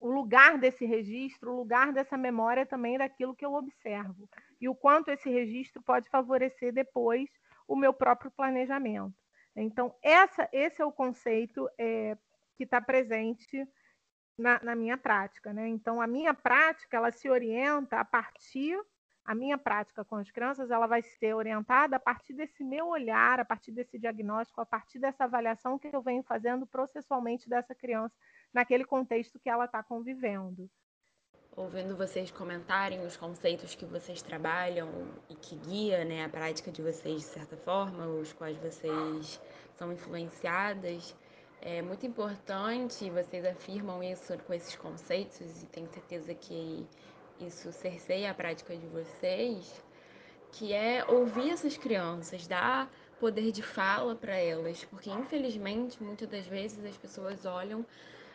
o 0.00 0.10
lugar 0.10 0.58
desse 0.58 0.84
registro, 0.84 1.52
o 1.52 1.56
lugar 1.56 1.92
dessa 1.92 2.16
memória 2.16 2.64
também 2.64 2.96
daquilo 2.96 3.34
que 3.34 3.44
eu 3.44 3.54
observo. 3.54 4.28
E 4.60 4.68
o 4.68 4.74
quanto 4.74 5.10
esse 5.10 5.28
registro 5.28 5.82
pode 5.82 6.08
favorecer 6.08 6.72
depois 6.72 7.28
o 7.66 7.76
meu 7.76 7.92
próprio 7.92 8.30
planejamento. 8.30 9.14
Então, 9.56 9.94
essa, 10.02 10.48
esse 10.52 10.80
é 10.80 10.84
o 10.84 10.92
conceito 10.92 11.68
é, 11.76 12.16
que 12.56 12.64
está 12.64 12.80
presente 12.80 13.66
na, 14.38 14.62
na 14.62 14.74
minha 14.76 14.96
prática. 14.96 15.52
Né? 15.52 15.68
Então, 15.68 16.00
a 16.00 16.06
minha 16.06 16.32
prática 16.32 16.96
ela 16.96 17.10
se 17.10 17.28
orienta 17.28 17.98
a 17.98 18.04
partir 18.04 18.78
a 19.28 19.34
minha 19.34 19.58
prática 19.58 20.02
com 20.06 20.16
as 20.16 20.30
crianças 20.30 20.70
ela 20.70 20.86
vai 20.86 21.02
ser 21.02 21.34
orientada 21.34 21.96
a 21.96 22.00
partir 22.00 22.32
desse 22.32 22.64
meu 22.64 22.86
olhar, 22.86 23.38
a 23.38 23.44
partir 23.44 23.72
desse 23.72 23.98
diagnóstico, 23.98 24.58
a 24.62 24.64
partir 24.64 24.98
dessa 24.98 25.24
avaliação 25.24 25.78
que 25.78 25.94
eu 25.94 26.00
venho 26.00 26.22
fazendo 26.22 26.66
processualmente 26.66 27.46
dessa 27.46 27.74
criança 27.74 28.16
naquele 28.52 28.84
contexto 28.84 29.38
que 29.38 29.48
ela 29.48 29.64
está 29.64 29.82
convivendo. 29.82 30.70
Ouvindo 31.56 31.96
vocês 31.96 32.30
comentarem 32.30 33.04
os 33.04 33.16
conceitos 33.16 33.74
que 33.74 33.84
vocês 33.84 34.22
trabalham 34.22 34.88
e 35.28 35.34
que 35.34 35.56
guia 35.56 36.04
né, 36.04 36.24
a 36.24 36.28
prática 36.28 36.70
de 36.70 36.80
vocês 36.80 37.20
de 37.20 37.26
certa 37.26 37.56
forma, 37.56 38.06
os 38.06 38.32
quais 38.32 38.56
vocês 38.58 39.40
são 39.76 39.92
influenciadas, 39.92 41.16
é 41.60 41.82
muito 41.82 42.06
importante, 42.06 43.10
vocês 43.10 43.44
afirmam 43.44 44.02
isso 44.02 44.38
com 44.46 44.54
esses 44.54 44.76
conceitos 44.76 45.62
e 45.62 45.66
tenho 45.66 45.88
certeza 45.88 46.32
que 46.32 46.86
isso 47.40 47.72
cerceia 47.72 48.30
a 48.30 48.34
prática 48.34 48.76
de 48.76 48.86
vocês, 48.86 49.82
que 50.52 50.72
é 50.72 51.04
ouvir 51.06 51.50
essas 51.50 51.76
crianças, 51.76 52.46
dar 52.46 52.88
poder 53.18 53.50
de 53.50 53.62
fala 53.62 54.14
para 54.14 54.36
elas, 54.36 54.84
porque 54.84 55.10
infelizmente 55.10 56.00
muitas 56.02 56.28
das 56.28 56.46
vezes 56.46 56.84
as 56.84 56.96
pessoas 56.96 57.44
olham, 57.44 57.84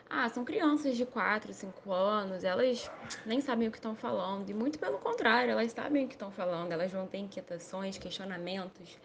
ah, 0.09 0.29
são 0.29 0.45
crianças 0.45 0.95
de 0.95 1.05
4, 1.05 1.53
5 1.53 1.91
anos, 1.91 2.43
elas 2.43 2.89
nem 3.25 3.41
sabem 3.41 3.67
o 3.67 3.71
que 3.71 3.77
estão 3.77 3.95
falando, 3.95 4.49
e 4.49 4.53
muito 4.53 4.77
pelo 4.77 4.99
contrário, 4.99 5.51
elas 5.51 5.71
sabem 5.71 6.05
o 6.05 6.07
que 6.07 6.15
estão 6.15 6.31
falando, 6.31 6.71
elas 6.71 6.91
vão 6.91 7.07
ter 7.07 7.17
inquietações, 7.17 7.97
questionamentos, 7.97 8.97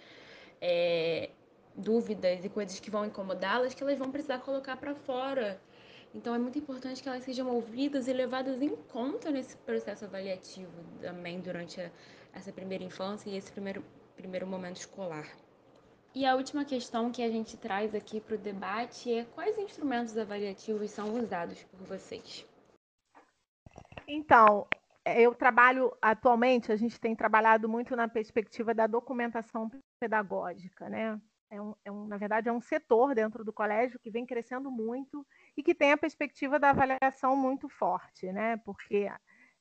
é, 0.61 1.31
dúvidas 1.75 2.45
e 2.45 2.49
coisas 2.49 2.79
que 2.81 2.91
vão 2.91 3.07
incomodá-las 3.07 3.75
que 3.75 3.83
elas 3.83 3.99
vão 3.99 4.11
precisar 4.11 4.39
colocar 4.41 4.77
para 4.77 4.95
fora 4.95 5.61
então 6.15 6.35
é 6.35 6.39
muito 6.39 6.59
importante 6.59 7.03
que 7.03 7.09
elas 7.09 7.23
sejam 7.23 7.49
ouvidas 7.49 8.09
e 8.09 8.13
levadas 8.13 8.63
em 8.63 8.75
conta 8.75 9.31
nesse 9.31 9.57
processo 9.59 10.05
avaliativo 10.05 10.73
também 11.01 11.41
durante 11.41 11.81
a, 11.81 11.91
essa 12.33 12.53
primeira 12.53 12.83
infância 12.83 13.29
e 13.29 13.37
esse 13.37 13.53
primeiro, 13.53 13.85
primeiro 14.17 14.47
momento 14.47 14.77
escolar. 14.77 15.29
E 16.19 16.27
a 16.27 16.35
última 16.35 16.65
questão 16.65 17.13
que 17.13 17.23
a 17.23 17.31
gente 17.31 17.57
traz 17.57 17.95
aqui 17.95 18.21
para 18.21 18.35
o 18.35 18.39
debate 18.39 19.13
é 19.13 19.25
quais 19.25 19.57
instrumentos 19.57 20.19
avaliativos 20.19 20.91
são 20.91 21.15
usados 21.15 21.63
por 21.63 21.79
vocês? 21.87 22.45
Então, 24.05 24.67
eu 25.05 25.33
trabalho 25.33 25.97
atualmente, 26.03 26.73
a 26.73 26.77
gente 26.77 26.99
tem 26.99 27.15
trabalhado 27.15 27.69
muito 27.69 27.95
na 27.95 28.09
perspectiva 28.09 28.75
da 28.75 28.89
documentação 28.89 29.71
pedagógica, 30.01 30.89
né? 30.89 31.21
É 31.53 31.63
um, 31.63 31.75
é 31.85 31.93
um, 31.93 32.09
na 32.09 32.17
verdade, 32.17 32.49
é 32.49 32.53
um 32.53 32.61
setor 32.61 33.15
dentro 33.15 33.45
do 33.45 33.53
colégio 33.53 34.01
que 34.01 34.11
vem 34.11 34.27
crescendo 34.27 34.73
muito 34.73 35.25
e 35.57 35.63
que 35.63 35.73
tem 35.73 35.93
a 35.93 35.97
perspectiva 35.97 36.59
da 36.59 36.71
avaliação 36.71 37.37
muito 37.37 37.69
forte, 37.69 38.33
né? 38.33 38.57
Porque 38.65 39.09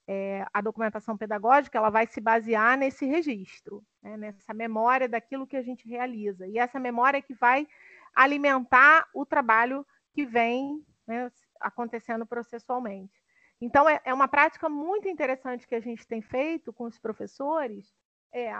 é, 0.08 0.46
a 0.54 0.62
documentação 0.62 1.18
pedagógica 1.18 1.78
ela 1.78 1.90
vai 1.90 2.08
se 2.08 2.22
basear 2.22 2.78
nesse 2.78 3.06
registro, 3.06 3.84
né? 4.02 4.16
nessa 4.16 4.54
memória 4.54 5.08
daquilo 5.08 5.46
que 5.46 5.58
a 5.58 5.62
gente 5.62 5.88
realiza. 5.88 6.48
E 6.48 6.58
essa 6.58 6.80
memória 6.80 7.18
é 7.18 7.22
que 7.22 7.34
vai 7.34 7.68
alimentar 8.16 9.08
o 9.14 9.26
trabalho 9.26 9.86
que 10.14 10.26
vem 10.26 10.82
né, 11.06 11.30
acontecendo 11.60 12.26
processualmente. 12.26 13.22
Então, 13.60 13.90
é, 13.90 14.00
é 14.06 14.14
uma 14.14 14.28
prática 14.28 14.70
muito 14.70 15.10
interessante 15.10 15.68
que 15.68 15.76
a 15.76 15.80
gente 15.80 16.08
tem 16.08 16.22
feito 16.22 16.72
com 16.72 16.86
os 16.86 16.98
professores, 16.98 17.94
é 18.32 18.52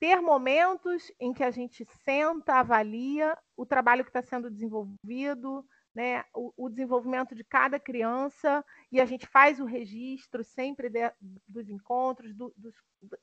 ter 0.00 0.20
momentos 0.20 1.12
em 1.20 1.32
que 1.32 1.44
a 1.44 1.50
gente 1.50 1.86
senta, 2.04 2.54
avalia 2.54 3.38
o 3.56 3.64
trabalho 3.64 4.02
que 4.02 4.10
está 4.10 4.20
sendo 4.20 4.50
desenvolvido, 4.50 5.64
né, 5.94 6.24
o, 6.34 6.52
o, 6.56 6.68
desenvolvimento 6.68 7.34
de 7.34 7.44
cada 7.44 7.78
criança, 7.78 8.64
e 8.90 9.00
a 9.00 9.04
gente 9.04 9.26
faz 9.26 9.60
o 9.60 9.64
registro 9.64 10.42
sempre 10.42 10.88
de, 10.88 11.12
dos 11.46 11.68
encontros, 11.68 12.34
do, 12.34 12.52
dos, 12.56 12.74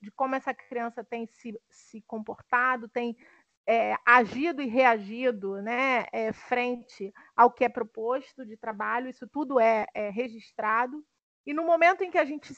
de 0.01 0.12
como 0.12 0.36
essa 0.36 0.53
criança 0.53 1.03
tem 1.03 1.25
se, 1.27 1.60
se 1.69 2.01
comportado, 2.01 2.88
tem 2.88 3.17
é, 3.65 3.95
agido 4.05 4.62
e 4.62 4.67
reagido 4.67 5.62
né, 5.62 6.05
é, 6.12 6.34
frente 6.34 7.13
ao 7.36 7.51
que 7.51 7.63
é 7.63 7.69
proposto 7.69 8.45
de 8.45 8.58
trabalho, 8.58 9.10
isso 9.10 9.27
tudo 9.27 9.60
é, 9.60 9.86
é 9.93 10.10
registrado. 10.10 11.05
E 11.45 11.53
no 11.53 11.63
momento 11.63 12.03
em 12.03 12.12
que 12.12 12.17
a 12.17 12.25
gente. 12.25 12.53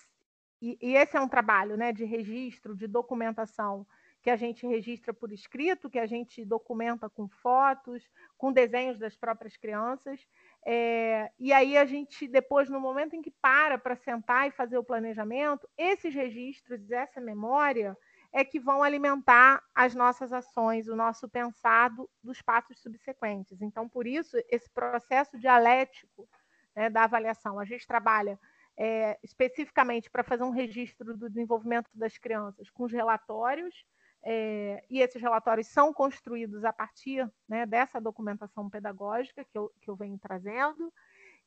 E, 0.61 0.77
e 0.81 0.95
esse 0.95 1.17
é 1.17 1.21
um 1.21 1.27
trabalho 1.27 1.75
né, 1.75 1.91
de 1.91 2.05
registro, 2.05 2.75
de 2.75 2.87
documentação, 2.87 3.85
que 4.21 4.29
a 4.29 4.35
gente 4.35 4.67
registra 4.67 5.13
por 5.13 5.31
escrito, 5.31 5.89
que 5.89 5.99
a 5.99 6.05
gente 6.05 6.45
documenta 6.45 7.09
com 7.09 7.27
fotos, 7.27 8.03
com 8.37 8.51
desenhos 8.51 8.97
das 8.99 9.15
próprias 9.15 9.57
crianças. 9.57 10.19
É, 10.65 11.31
e 11.39 11.51
aí 11.51 11.75
a 11.75 11.85
gente, 11.85 12.27
depois, 12.27 12.69
no 12.69 12.79
momento 12.79 13.15
em 13.15 13.21
que 13.21 13.31
para 13.31 13.77
para 13.77 13.95
sentar 13.95 14.47
e 14.47 14.51
fazer 14.51 14.77
o 14.77 14.83
planejamento, 14.83 15.67
esses 15.77 16.13
registros, 16.13 16.91
essa 16.91 17.19
memória, 17.19 17.97
é 18.31 18.45
que 18.45 18.59
vão 18.59 18.83
alimentar 18.83 19.61
as 19.75 19.93
nossas 19.93 20.31
ações, 20.31 20.87
o 20.87 20.95
nosso 20.95 21.27
pensado 21.27 22.09
dos 22.23 22.41
passos 22.41 22.79
subsequentes. 22.79 23.61
Então, 23.61 23.89
por 23.89 24.07
isso, 24.07 24.37
esse 24.49 24.69
processo 24.69 25.37
dialético 25.37 26.29
né, 26.75 26.89
da 26.89 27.03
avaliação. 27.03 27.59
A 27.59 27.65
gente 27.65 27.85
trabalha 27.85 28.39
é, 28.77 29.19
especificamente 29.23 30.09
para 30.09 30.23
fazer 30.23 30.43
um 30.43 30.49
registro 30.49 31.15
do 31.15 31.29
desenvolvimento 31.29 31.89
das 31.93 32.17
crianças 32.17 32.69
com 32.69 32.83
os 32.83 32.91
relatórios, 32.91 33.85
é, 34.23 34.83
e 34.89 35.01
esses 35.01 35.21
relatórios 35.21 35.67
são 35.67 35.93
construídos 35.93 36.63
a 36.63 36.71
partir 36.71 37.29
né, 37.47 37.65
dessa 37.65 37.99
documentação 37.99 38.69
pedagógica 38.69 39.43
que 39.43 39.57
eu, 39.57 39.71
que 39.81 39.89
eu 39.89 39.95
venho 39.95 40.17
trazendo. 40.19 40.93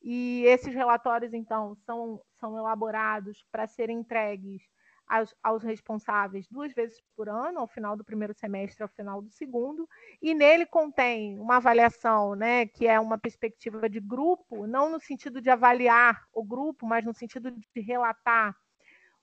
E 0.01 0.43
esses 0.45 0.73
relatórios, 0.73 1.33
então, 1.33 1.75
são, 1.85 2.21
são 2.39 2.57
elaborados 2.57 3.43
para 3.51 3.65
serem 3.65 3.99
entregues 3.99 4.61
aos, 5.07 5.33
aos, 5.41 5.63
responsáveis 5.63 6.47
duas 6.47 6.73
vezes 6.73 7.01
por 7.15 7.29
ano, 7.29 7.59
ao 7.59 7.67
final 7.67 7.95
do 7.95 8.03
primeiro 8.03 8.33
semestre, 8.33 8.83
ao 8.83 8.89
final 8.89 9.21
do 9.21 9.31
segundo, 9.31 9.87
e 10.21 10.33
nele 10.33 10.65
contém 10.65 11.39
uma 11.39 11.57
avaliação, 11.57 12.35
né, 12.35 12.65
que 12.65 12.87
é 12.87 12.99
uma 12.99 13.17
perspectiva 13.17 13.89
de 13.89 13.99
grupo, 13.99 14.67
não 14.67 14.89
no 14.89 14.99
sentido 14.99 15.41
de 15.41 15.49
avaliar 15.49 16.23
o 16.33 16.43
grupo, 16.43 16.85
mas 16.85 17.05
no 17.05 17.13
sentido 17.13 17.51
de 17.51 17.81
relatar 17.81 18.55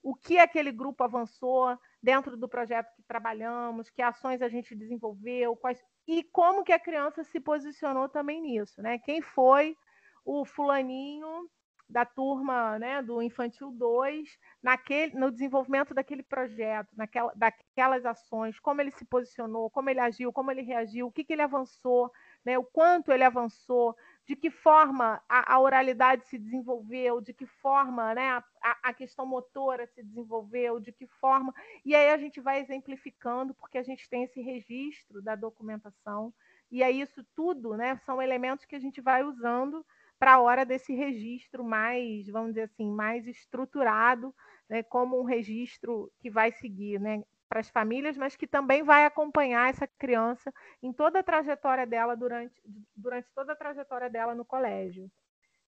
o 0.01 0.13
que 0.13 0.37
aquele 0.37 0.71
grupo 0.71 1.03
avançou, 1.03 1.77
dentro 2.03 2.35
do 2.35 2.49
projeto 2.49 2.93
que 2.97 3.03
trabalhamos, 3.03 3.89
que 3.89 4.01
ações 4.01 4.41
a 4.41 4.49
gente 4.49 4.75
desenvolveu, 4.75 5.55
quais 5.55 5.81
e 6.05 6.21
como 6.21 6.65
que 6.65 6.73
a 6.73 6.79
criança 6.79 7.23
se 7.23 7.39
posicionou 7.39 8.09
também 8.09 8.41
nisso, 8.41 8.81
né? 8.81 8.99
Quem 8.99 9.21
foi 9.21 9.77
o 10.25 10.43
fulaninho 10.43 11.49
da 11.87 12.05
turma, 12.05 12.79
né, 12.79 13.01
do 13.01 13.21
infantil 13.21 13.71
2, 13.71 14.27
naquele 14.61 15.15
no 15.15 15.31
desenvolvimento 15.31 15.93
daquele 15.93 16.23
projeto, 16.23 16.89
naquela, 16.95 17.31
daquelas 17.35 18.05
ações, 18.05 18.59
como 18.59 18.81
ele 18.81 18.91
se 18.91 19.05
posicionou, 19.05 19.69
como 19.69 19.89
ele 19.89 19.99
agiu, 19.99 20.33
como 20.33 20.49
ele 20.49 20.61
reagiu, 20.61 21.07
o 21.07 21.11
que, 21.11 21.23
que 21.23 21.33
ele 21.33 21.41
avançou, 21.41 22.11
né, 22.43 22.57
o 22.57 22.63
quanto 22.63 23.11
ele 23.11 23.23
avançou, 23.23 23.95
de 24.25 24.35
que 24.35 24.49
forma 24.49 25.21
a, 25.27 25.55
a 25.55 25.59
oralidade 25.59 26.25
se 26.27 26.37
desenvolveu, 26.37 27.19
de 27.19 27.33
que 27.33 27.45
forma 27.45 28.13
né, 28.15 28.29
a, 28.29 28.43
a, 28.83 28.93
questão 28.93 29.25
motora 29.25 29.85
se 29.87 30.01
desenvolveu, 30.01 30.79
de 30.79 30.91
que 30.91 31.05
forma. 31.05 31.53
E 31.83 31.93
aí 31.93 32.09
a 32.09 32.17
gente 32.17 32.39
vai 32.39 32.59
exemplificando, 32.59 33.53
porque 33.53 33.77
a 33.77 33.83
gente 33.83 34.09
tem 34.09 34.23
esse 34.23 34.41
registro 34.41 35.21
da 35.21 35.35
documentação, 35.35 36.33
e 36.71 36.81
aí 36.81 37.01
isso 37.01 37.23
tudo 37.35 37.75
né, 37.75 37.97
são 38.05 38.21
elementos 38.21 38.65
que 38.65 38.75
a 38.75 38.79
gente 38.79 39.01
vai 39.01 39.23
usando 39.23 39.85
para 40.17 40.35
a 40.35 40.41
hora 40.41 40.65
desse 40.65 40.93
registro 40.93 41.63
mais, 41.63 42.27
vamos 42.27 42.51
dizer 42.51 42.63
assim, 42.63 42.89
mais 42.89 43.27
estruturado, 43.27 44.33
né, 44.69 44.81
como 44.81 45.19
um 45.19 45.25
registro 45.25 46.09
que 46.19 46.29
vai 46.29 46.51
seguir 46.53 46.97
né, 46.97 47.23
para 47.53 47.59
as 47.59 47.69
famílias, 47.69 48.17
mas 48.17 48.35
que 48.35 48.47
também 48.47 48.81
vai 48.81 49.05
acompanhar 49.05 49.69
essa 49.69 49.87
criança 49.99 50.51
em 50.81 50.91
toda 50.91 51.19
a 51.19 51.23
trajetória 51.23 51.85
dela 51.85 52.17
durante, 52.17 52.55
durante 52.95 53.27
toda 53.35 53.53
a 53.53 53.55
trajetória 53.55 54.09
dela 54.09 54.33
no 54.33 54.43
colégio. 54.43 55.07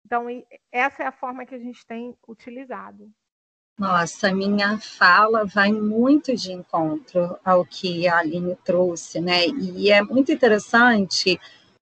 Então, 0.03 0.25
essa 0.71 1.03
é 1.03 1.05
a 1.05 1.11
forma 1.11 1.45
que 1.45 1.53
a 1.53 1.59
gente 1.59 1.85
tem 1.85 2.17
utilizado. 2.27 3.07
Nossa, 3.77 4.33
minha 4.33 4.79
fala 4.79 5.45
vai 5.45 5.71
muito 5.71 6.35
de 6.35 6.53
encontro 6.53 7.37
ao 7.45 7.63
que 7.63 8.07
a 8.07 8.17
Aline 8.17 8.55
trouxe, 8.63 9.21
né? 9.21 9.45
E 9.45 9.91
é 9.91 10.01
muito 10.01 10.31
interessante 10.31 11.39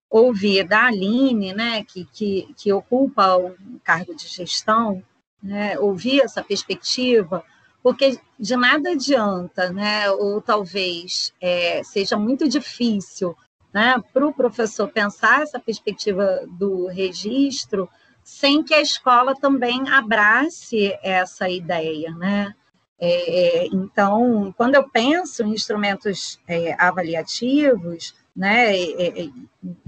ouvir 0.10 0.68
da 0.68 0.88
Aline, 0.88 1.54
né, 1.54 1.84
que, 1.86 2.06
que, 2.06 2.54
que 2.58 2.74
ocupa 2.74 3.38
o 3.38 3.56
cargo 3.84 4.13
de 4.13 4.28
gestão, 4.28 5.02
né, 5.42 5.80
ouvir 5.80 6.22
essa 6.22 6.44
perspectiva, 6.44 7.44
porque 7.84 8.17
de 8.39 8.56
nada 8.56 8.91
adianta, 8.91 9.69
né? 9.69 10.10
Ou 10.10 10.41
talvez 10.41 11.34
é, 11.41 11.84
seja 11.84 12.17
muito 12.17 12.48
difícil, 12.48 13.36
né, 13.74 14.02
para 14.13 14.26
o 14.26 14.34
professor 14.34 14.88
pensar 14.88 15.41
essa 15.41 15.60
perspectiva 15.60 16.41
do 16.48 16.88
registro 16.88 17.89
sem 18.24 18.63
que 18.63 18.74
a 18.74 18.82
escola 18.82 19.36
também 19.36 19.89
abrace 19.89 20.98
essa 21.04 21.50
ideia, 21.50 22.12
né? 22.12 22.56
É, 23.00 23.65
então, 23.65 24.54
quando 24.56 24.76
eu 24.76 24.88
penso 24.88 25.43
em 25.43 25.52
instrumentos 25.52 26.39
é, 26.48 26.74
avaliativos, 26.82 28.15
né, 28.34 28.78
e, 28.78 29.26
e, 29.26 29.34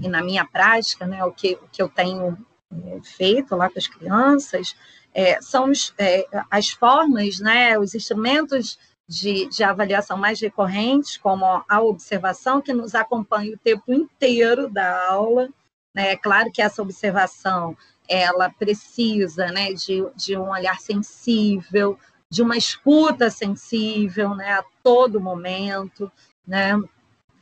e, 0.00 0.08
na 0.08 0.22
minha 0.22 0.44
prática, 0.44 1.06
né, 1.06 1.24
o 1.24 1.32
que, 1.32 1.54
o 1.54 1.68
que 1.72 1.80
eu 1.80 1.88
tenho 1.88 2.36
é, 2.70 3.00
feito 3.02 3.56
lá 3.56 3.70
com 3.70 3.78
as 3.78 3.86
crianças, 3.86 4.76
é, 5.16 5.40
são 5.40 5.70
os, 5.70 5.94
é, 5.96 6.26
as 6.50 6.68
formas, 6.68 7.40
né, 7.40 7.78
os 7.78 7.94
instrumentos 7.94 8.78
de, 9.08 9.48
de, 9.48 9.64
avaliação 9.64 10.18
mais 10.18 10.38
recorrentes, 10.38 11.16
como 11.16 11.46
a 11.66 11.80
observação, 11.80 12.60
que 12.60 12.74
nos 12.74 12.94
acompanha 12.94 13.54
o 13.54 13.58
tempo 13.58 13.94
inteiro 13.94 14.68
da 14.68 15.08
aula. 15.08 15.48
Né? 15.94 16.10
É 16.10 16.16
claro 16.16 16.52
que 16.52 16.60
essa 16.60 16.82
observação 16.82 17.74
ela 18.06 18.50
precisa 18.50 19.46
né, 19.46 19.72
de, 19.72 20.06
de 20.14 20.36
um 20.36 20.50
olhar 20.50 20.78
sensível, 20.80 21.98
de 22.30 22.42
uma 22.42 22.58
escuta 22.58 23.30
sensível 23.30 24.34
né, 24.34 24.52
a 24.52 24.64
todo 24.82 25.18
momento, 25.18 26.12
né? 26.46 26.78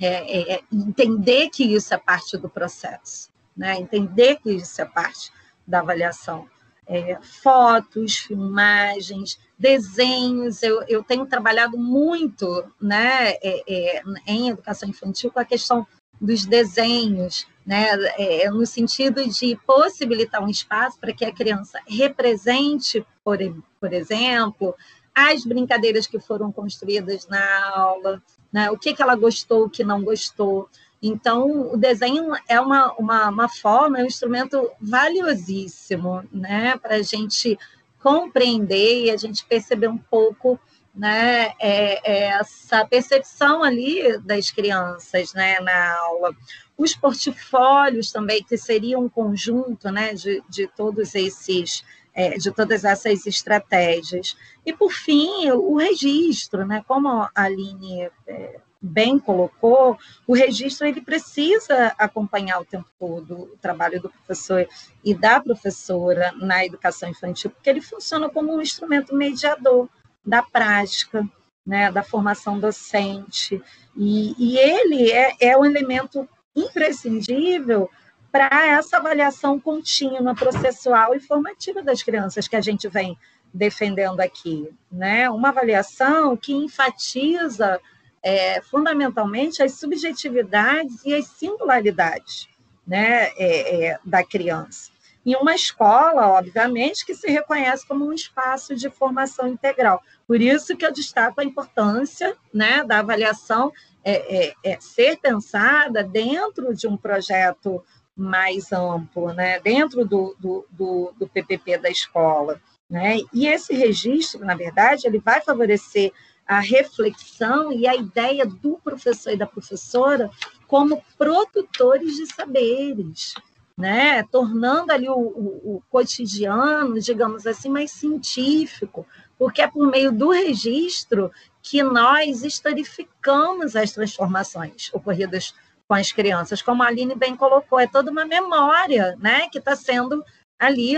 É, 0.00 0.06
é, 0.06 0.54
é, 0.54 0.60
entender 0.72 1.48
que 1.50 1.64
isso 1.64 1.94
é 1.94 1.96
parte 1.96 2.36
do 2.36 2.48
processo, 2.48 3.30
né? 3.56 3.76
entender 3.76 4.36
que 4.36 4.50
isso 4.50 4.82
é 4.82 4.84
parte 4.84 5.32
da 5.66 5.78
avaliação. 5.78 6.48
É, 6.86 7.18
fotos, 7.22 8.18
filmagens, 8.18 9.38
desenhos. 9.58 10.62
Eu, 10.62 10.82
eu 10.86 11.02
tenho 11.02 11.26
trabalhado 11.26 11.78
muito 11.78 12.64
né, 12.80 13.32
é, 13.42 13.62
é, 13.66 14.02
em 14.26 14.50
educação 14.50 14.88
infantil 14.88 15.30
com 15.30 15.40
a 15.40 15.44
questão 15.44 15.86
dos 16.20 16.44
desenhos, 16.44 17.46
né, 17.66 17.88
é, 18.18 18.50
no 18.50 18.66
sentido 18.66 19.26
de 19.26 19.56
possibilitar 19.66 20.42
um 20.42 20.48
espaço 20.48 20.98
para 20.98 21.12
que 21.12 21.24
a 21.24 21.32
criança 21.32 21.80
represente, 21.86 23.04
por, 23.24 23.38
por 23.80 23.92
exemplo, 23.92 24.74
as 25.14 25.44
brincadeiras 25.44 26.06
que 26.06 26.18
foram 26.18 26.50
construídas 26.50 27.26
na 27.28 27.70
aula, 27.70 28.22
né, 28.52 28.70
o 28.70 28.78
que, 28.78 28.94
que 28.94 29.02
ela 29.02 29.14
gostou, 29.14 29.64
o 29.64 29.70
que 29.70 29.84
não 29.84 30.02
gostou. 30.02 30.68
Então, 31.06 31.70
o 31.70 31.76
desenho 31.76 32.32
é 32.48 32.58
uma, 32.58 32.94
uma, 32.94 33.28
uma 33.28 33.46
forma, 33.46 33.98
é 33.98 34.02
um 34.02 34.06
instrumento 34.06 34.70
valiosíssimo 34.80 36.24
né, 36.32 36.78
para 36.78 36.94
a 36.94 37.02
gente 37.02 37.58
compreender 38.02 39.04
e 39.04 39.10
a 39.10 39.16
gente 39.18 39.44
perceber 39.44 39.88
um 39.88 39.98
pouco 39.98 40.58
né, 40.94 41.52
é, 41.60 42.00
é 42.10 42.22
essa 42.28 42.86
percepção 42.86 43.62
ali 43.62 44.18
das 44.20 44.50
crianças 44.50 45.34
né, 45.34 45.60
na 45.60 45.94
aula. 45.98 46.34
Os 46.74 46.96
portfólios 46.96 48.10
também, 48.10 48.42
que 48.42 48.56
seria 48.56 48.98
um 48.98 49.08
conjunto 49.08 49.90
né, 49.90 50.14
de, 50.14 50.42
de 50.48 50.66
todos 50.68 51.14
esses 51.14 51.84
é, 52.14 52.38
de 52.38 52.50
todas 52.50 52.82
essas 52.82 53.26
estratégias. 53.26 54.36
E, 54.64 54.72
por 54.72 54.92
fim, 54.92 55.50
o 55.50 55.76
registro, 55.76 56.64
né? 56.64 56.82
como 56.86 57.08
a 57.08 57.30
Aline 57.34 58.08
é, 58.26 58.60
bem 58.84 59.18
colocou, 59.18 59.98
o 60.26 60.34
registro 60.34 60.86
ele 60.86 61.00
precisa 61.00 61.94
acompanhar 61.98 62.60
o 62.60 62.64
tempo 62.66 62.86
todo 62.98 63.34
o 63.34 63.56
trabalho 63.56 64.00
do 64.00 64.10
professor 64.10 64.68
e 65.02 65.14
da 65.14 65.40
professora 65.40 66.32
na 66.36 66.66
educação 66.66 67.08
infantil, 67.08 67.50
porque 67.50 67.70
ele 67.70 67.80
funciona 67.80 68.28
como 68.28 68.54
um 68.54 68.60
instrumento 68.60 69.14
mediador 69.14 69.88
da 70.24 70.42
prática, 70.42 71.26
né, 71.66 71.90
da 71.90 72.02
formação 72.02 72.60
docente. 72.60 73.62
E, 73.96 74.34
e 74.38 74.58
ele 74.58 75.10
é, 75.10 75.34
é 75.40 75.56
um 75.56 75.64
elemento 75.64 76.28
imprescindível 76.54 77.90
para 78.30 78.66
essa 78.66 78.98
avaliação 78.98 79.58
contínua, 79.58 80.34
processual 80.34 81.14
e 81.14 81.20
formativa 81.20 81.82
das 81.82 82.02
crianças 82.02 82.46
que 82.46 82.56
a 82.56 82.60
gente 82.60 82.86
vem 82.88 83.16
defendendo 83.52 84.20
aqui. 84.20 84.68
Né? 84.92 85.30
Uma 85.30 85.48
avaliação 85.48 86.36
que 86.36 86.52
enfatiza 86.52 87.80
é, 88.24 88.60
fundamentalmente 88.62 89.62
as 89.62 89.72
subjetividades 89.78 91.04
e 91.04 91.14
as 91.14 91.26
singularidades 91.26 92.48
né, 92.86 93.28
é, 93.36 93.86
é, 93.86 93.98
da 94.04 94.24
criança 94.24 94.94
em 95.26 95.34
uma 95.36 95.54
escola, 95.54 96.28
obviamente, 96.28 97.04
que 97.04 97.14
se 97.14 97.30
reconhece 97.30 97.86
como 97.86 98.06
um 98.06 98.12
espaço 98.12 98.76
de 98.76 98.90
formação 98.90 99.48
integral. 99.48 100.02
Por 100.26 100.40
isso 100.40 100.76
que 100.76 100.84
eu 100.84 100.92
destaco 100.92 101.40
a 101.40 101.44
importância 101.44 102.36
né, 102.52 102.84
da 102.84 102.98
avaliação 102.98 103.72
é, 104.04 104.54
é, 104.62 104.78
ser 104.80 105.16
pensada 105.16 106.04
dentro 106.04 106.74
de 106.74 106.86
um 106.86 106.96
projeto 106.96 107.82
mais 108.14 108.70
amplo, 108.70 109.32
né, 109.32 109.58
dentro 109.60 110.04
do, 110.04 110.36
do, 110.38 110.66
do, 110.70 111.14
do 111.18 111.26
PPP 111.26 111.78
da 111.78 111.88
escola. 111.88 112.60
Né? 112.88 113.20
E 113.32 113.46
esse 113.46 113.74
registro, 113.74 114.44
na 114.44 114.54
verdade, 114.54 115.06
ele 115.06 115.18
vai 115.18 115.40
favorecer 115.40 116.12
a 116.46 116.60
reflexão 116.60 117.72
e 117.72 117.86
a 117.86 117.94
ideia 117.94 118.44
do 118.44 118.78
professor 118.82 119.32
e 119.32 119.36
da 119.36 119.46
professora 119.46 120.30
como 120.66 121.02
produtores 121.16 122.16
de 122.16 122.26
saberes, 122.34 123.34
né? 123.76 124.22
tornando 124.24 124.92
ali 124.92 125.08
o, 125.08 125.14
o, 125.14 125.76
o, 125.76 125.82
cotidiano, 125.90 127.00
digamos 127.00 127.46
assim, 127.46 127.68
mais 127.68 127.90
científico, 127.90 129.06
porque 129.38 129.62
é 129.62 129.66
por 129.66 129.86
meio 129.86 130.12
do 130.12 130.30
registro 130.30 131.30
que 131.62 131.82
nós 131.82 132.44
historificamos 132.44 133.74
as 133.74 133.92
transformações 133.92 134.92
ocorridas 134.92 135.54
com 135.88 135.94
as 135.94 136.12
crianças, 136.12 136.62
como 136.62 136.82
a 136.82 136.86
Aline 136.86 137.14
bem 137.14 137.36
colocou, 137.36 137.78
é 137.78 137.86
toda 137.86 138.10
uma 138.10 138.24
memória 138.24 139.16
né? 139.18 139.48
que 139.48 139.58
está 139.58 139.76
sendo 139.76 140.24
ali 140.58 140.96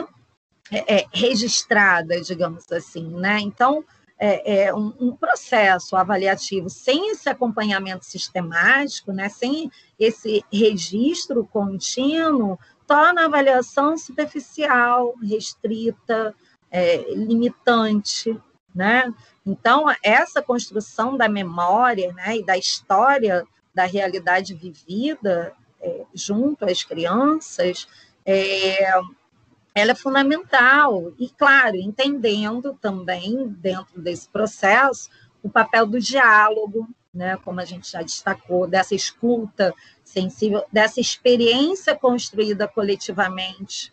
é, 0.70 0.98
é, 0.98 1.06
registrada, 1.12 2.20
digamos 2.20 2.70
assim. 2.70 3.08
Né? 3.08 3.40
Então, 3.40 3.84
é, 4.18 4.64
é 4.64 4.74
um, 4.74 4.94
um, 4.98 5.16
processo 5.16 5.94
avaliativo 5.94 6.70
sem 6.70 7.10
esse 7.10 7.28
acompanhamento 7.28 8.04
sistemático, 8.04 9.12
né, 9.12 9.28
sem 9.28 9.70
esse 9.98 10.44
registro 10.50 11.44
contínuo, 11.44 12.58
torna 12.86 13.22
a 13.22 13.24
avaliação 13.26 13.96
superficial, 13.98 15.14
restrita, 15.22 16.34
é, 16.70 17.14
limitante. 17.14 18.38
Né? 18.74 19.12
Então, 19.44 19.86
essa 20.02 20.42
construção 20.42 21.16
da 21.16 21.28
memória 21.28 22.12
né, 22.12 22.38
e 22.38 22.44
da 22.44 22.56
história 22.56 23.46
da 23.74 23.84
realidade 23.84 24.54
vivida 24.54 25.52
é, 25.80 26.04
junto 26.14 26.64
às 26.64 26.82
crianças 26.82 27.88
é, 28.24 28.90
ela 29.76 29.92
é 29.92 29.94
fundamental. 29.94 31.12
E, 31.18 31.28
claro, 31.28 31.76
entendendo 31.76 32.72
também, 32.80 33.46
dentro 33.58 34.00
desse 34.00 34.26
processo, 34.26 35.10
o 35.42 35.50
papel 35.50 35.86
do 35.86 36.00
diálogo, 36.00 36.88
né, 37.12 37.36
como 37.44 37.60
a 37.60 37.64
gente 37.66 37.92
já 37.92 38.00
destacou, 38.00 38.66
dessa 38.66 38.94
escuta 38.94 39.74
sensível, 40.02 40.64
dessa 40.72 40.98
experiência 40.98 41.94
construída 41.94 42.66
coletivamente 42.66 43.92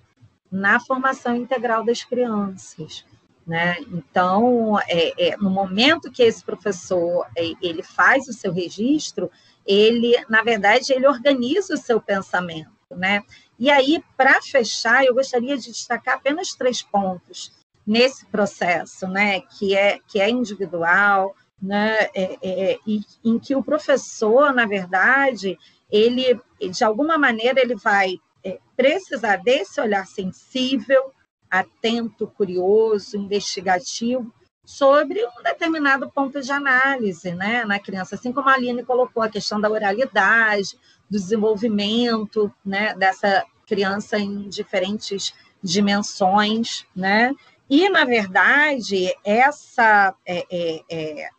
na 0.50 0.80
formação 0.80 1.36
integral 1.36 1.84
das 1.84 2.02
crianças. 2.02 3.06
Né? 3.46 3.76
Então, 3.92 4.80
é, 4.88 5.32
é, 5.32 5.38
no 5.38 5.50
momento 5.50 6.10
que 6.10 6.24
esse 6.24 6.42
professor 6.46 7.28
é, 7.38 7.52
ele 7.62 7.84
faz 7.84 8.30
o 8.30 8.34
seu 8.34 8.54
registro, 8.54 9.30
ele, 9.66 10.16
na 10.30 10.44
verdade, 10.44 10.94
ele 10.94 11.06
organiza 11.06 11.74
o 11.74 11.78
seu 11.78 12.00
pensamento, 12.00 12.72
né? 12.96 13.24
E 13.60 13.70
aí, 13.70 14.04
para 14.18 14.42
fechar, 14.42 15.06
eu 15.06 15.14
gostaria 15.14 15.58
de 15.58 15.72
destacar 15.72 16.16
apenas 16.16 16.50
três 16.50 16.82
pontos 16.82 17.52
nesse 17.86 18.26
processo, 18.26 19.08
né, 19.08 19.42
que 19.42 19.76
é, 19.76 20.00
que 20.08 20.20
é 20.20 20.30
individual, 20.30 21.36
né, 21.62 22.10
é, 22.14 22.38
é, 22.42 22.80
e, 22.88 23.02
em 23.24 23.38
que 23.38 23.56
o 23.56 23.64
professor, 23.64 24.54
na 24.54 24.66
verdade, 24.66 25.58
ele, 25.92 26.40
de 26.60 26.84
alguma 26.84 27.18
maneira, 27.18 27.62
ele 27.62 27.76
vai 27.76 28.20
é, 28.44 28.58
precisar 28.76 29.38
desse 29.38 29.80
olhar 29.80 30.06
sensível, 30.08 31.12
atento, 31.50 32.28
curioso, 32.28 33.18
investigativo, 33.18 34.34
sobre 34.66 35.24
um 35.26 35.44
determinado 35.44 36.10
ponto 36.10 36.42
de 36.42 36.52
análise 36.52 37.34
né, 37.34 37.66
na 37.66 37.80
criança, 37.80 38.16
assim 38.16 38.32
como 38.32 38.50
a 38.50 38.54
Aline 38.54 38.84
colocou 38.84 39.22
a 39.22 39.30
questão 39.30 39.60
da 39.60 39.70
oralidade, 39.70 40.78
do 41.14 41.20
desenvolvimento 41.20 42.52
né, 42.66 42.96
dessa 42.96 43.46
criança 43.68 44.18
em 44.18 44.50
diferentes 44.50 45.32
dimensões, 45.62 46.88
né? 46.96 47.32
E, 47.70 47.88
na 47.88 48.04
verdade, 48.04 49.16
essa, 49.24 50.16
é, 50.26 50.46
é, 50.50 50.82
é, 50.90 51.30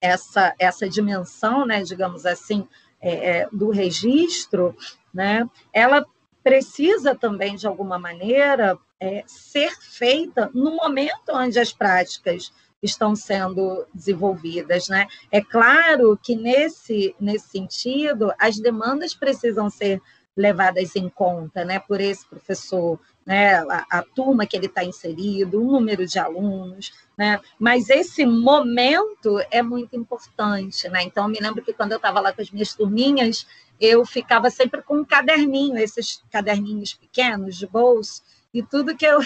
essa, 0.00 0.54
essa 0.56 0.88
dimensão, 0.88 1.66
né, 1.66 1.82
digamos 1.82 2.24
assim, 2.24 2.66
é, 3.00 3.40
é, 3.40 3.48
do 3.52 3.70
registro, 3.70 4.74
né, 5.12 5.44
ela 5.72 6.06
precisa 6.42 7.12
também, 7.12 7.56
de 7.56 7.66
alguma 7.66 7.98
maneira, 7.98 8.78
é, 9.00 9.24
ser 9.26 9.72
feita 9.80 10.48
no 10.54 10.76
momento 10.76 11.32
onde 11.32 11.58
as 11.58 11.72
práticas 11.72 12.52
estão 12.86 13.14
sendo 13.14 13.86
desenvolvidas. 13.92 14.88
Né? 14.88 15.06
É 15.30 15.40
claro 15.40 16.18
que, 16.22 16.34
nesse, 16.34 17.14
nesse 17.20 17.48
sentido, 17.48 18.32
as 18.38 18.58
demandas 18.58 19.14
precisam 19.14 19.68
ser 19.68 20.00
levadas 20.36 20.94
em 20.96 21.08
conta 21.08 21.64
né, 21.64 21.78
por 21.78 22.00
esse 22.00 22.26
professor 22.26 23.00
né, 23.26 23.56
a, 23.56 23.98
a 23.98 24.02
turma 24.02 24.46
que 24.46 24.56
ele 24.56 24.66
está 24.66 24.84
inserido, 24.84 25.60
o 25.60 25.72
número 25.72 26.06
de 26.06 26.16
alunos, 26.16 26.92
né? 27.18 27.40
Mas 27.58 27.90
esse 27.90 28.24
momento 28.24 29.40
é 29.50 29.60
muito 29.62 29.96
importante, 29.96 30.88
né? 30.88 31.02
Então, 31.02 31.24
eu 31.24 31.30
me 31.30 31.40
lembro 31.40 31.60
que 31.64 31.72
quando 31.72 31.90
eu 31.90 31.96
estava 31.96 32.20
lá 32.20 32.32
com 32.32 32.40
as 32.40 32.52
minhas 32.52 32.72
turminhas, 32.72 33.44
eu 33.80 34.06
ficava 34.06 34.48
sempre 34.48 34.80
com 34.80 34.98
um 34.98 35.04
caderninho, 35.04 35.76
esses 35.76 36.22
caderninhos 36.30 36.94
pequenos 36.94 37.56
de 37.56 37.66
bolso, 37.66 38.22
e 38.54 38.62
tudo 38.62 38.96
que 38.96 39.04
eu 39.04 39.18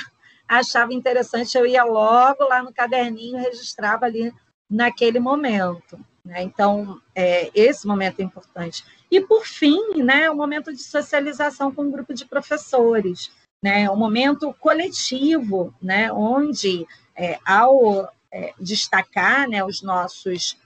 achava 0.58 0.92
interessante, 0.92 1.56
eu 1.56 1.64
ia 1.64 1.84
logo 1.84 2.42
lá 2.44 2.60
no 2.62 2.72
caderninho, 2.72 3.38
registrava 3.38 4.06
ali 4.06 4.34
naquele 4.68 5.20
momento. 5.20 5.98
Né? 6.24 6.42
Então, 6.42 7.00
é, 7.14 7.50
esse 7.54 7.86
momento 7.86 8.20
é 8.20 8.24
importante. 8.24 8.84
E, 9.10 9.20
por 9.20 9.46
fim, 9.46 10.02
né, 10.02 10.28
o 10.28 10.34
momento 10.34 10.72
de 10.72 10.82
socialização 10.82 11.72
com 11.72 11.82
um 11.82 11.90
grupo 11.90 12.12
de 12.12 12.24
professores, 12.24 13.30
né, 13.62 13.88
um 13.90 13.96
momento 13.96 14.52
coletivo, 14.54 15.72
né, 15.80 16.12
onde, 16.12 16.86
é, 17.16 17.38
ao 17.46 18.12
é, 18.32 18.52
destacar 18.58 19.48
né, 19.48 19.64
os 19.64 19.82
nossos, 19.82 20.58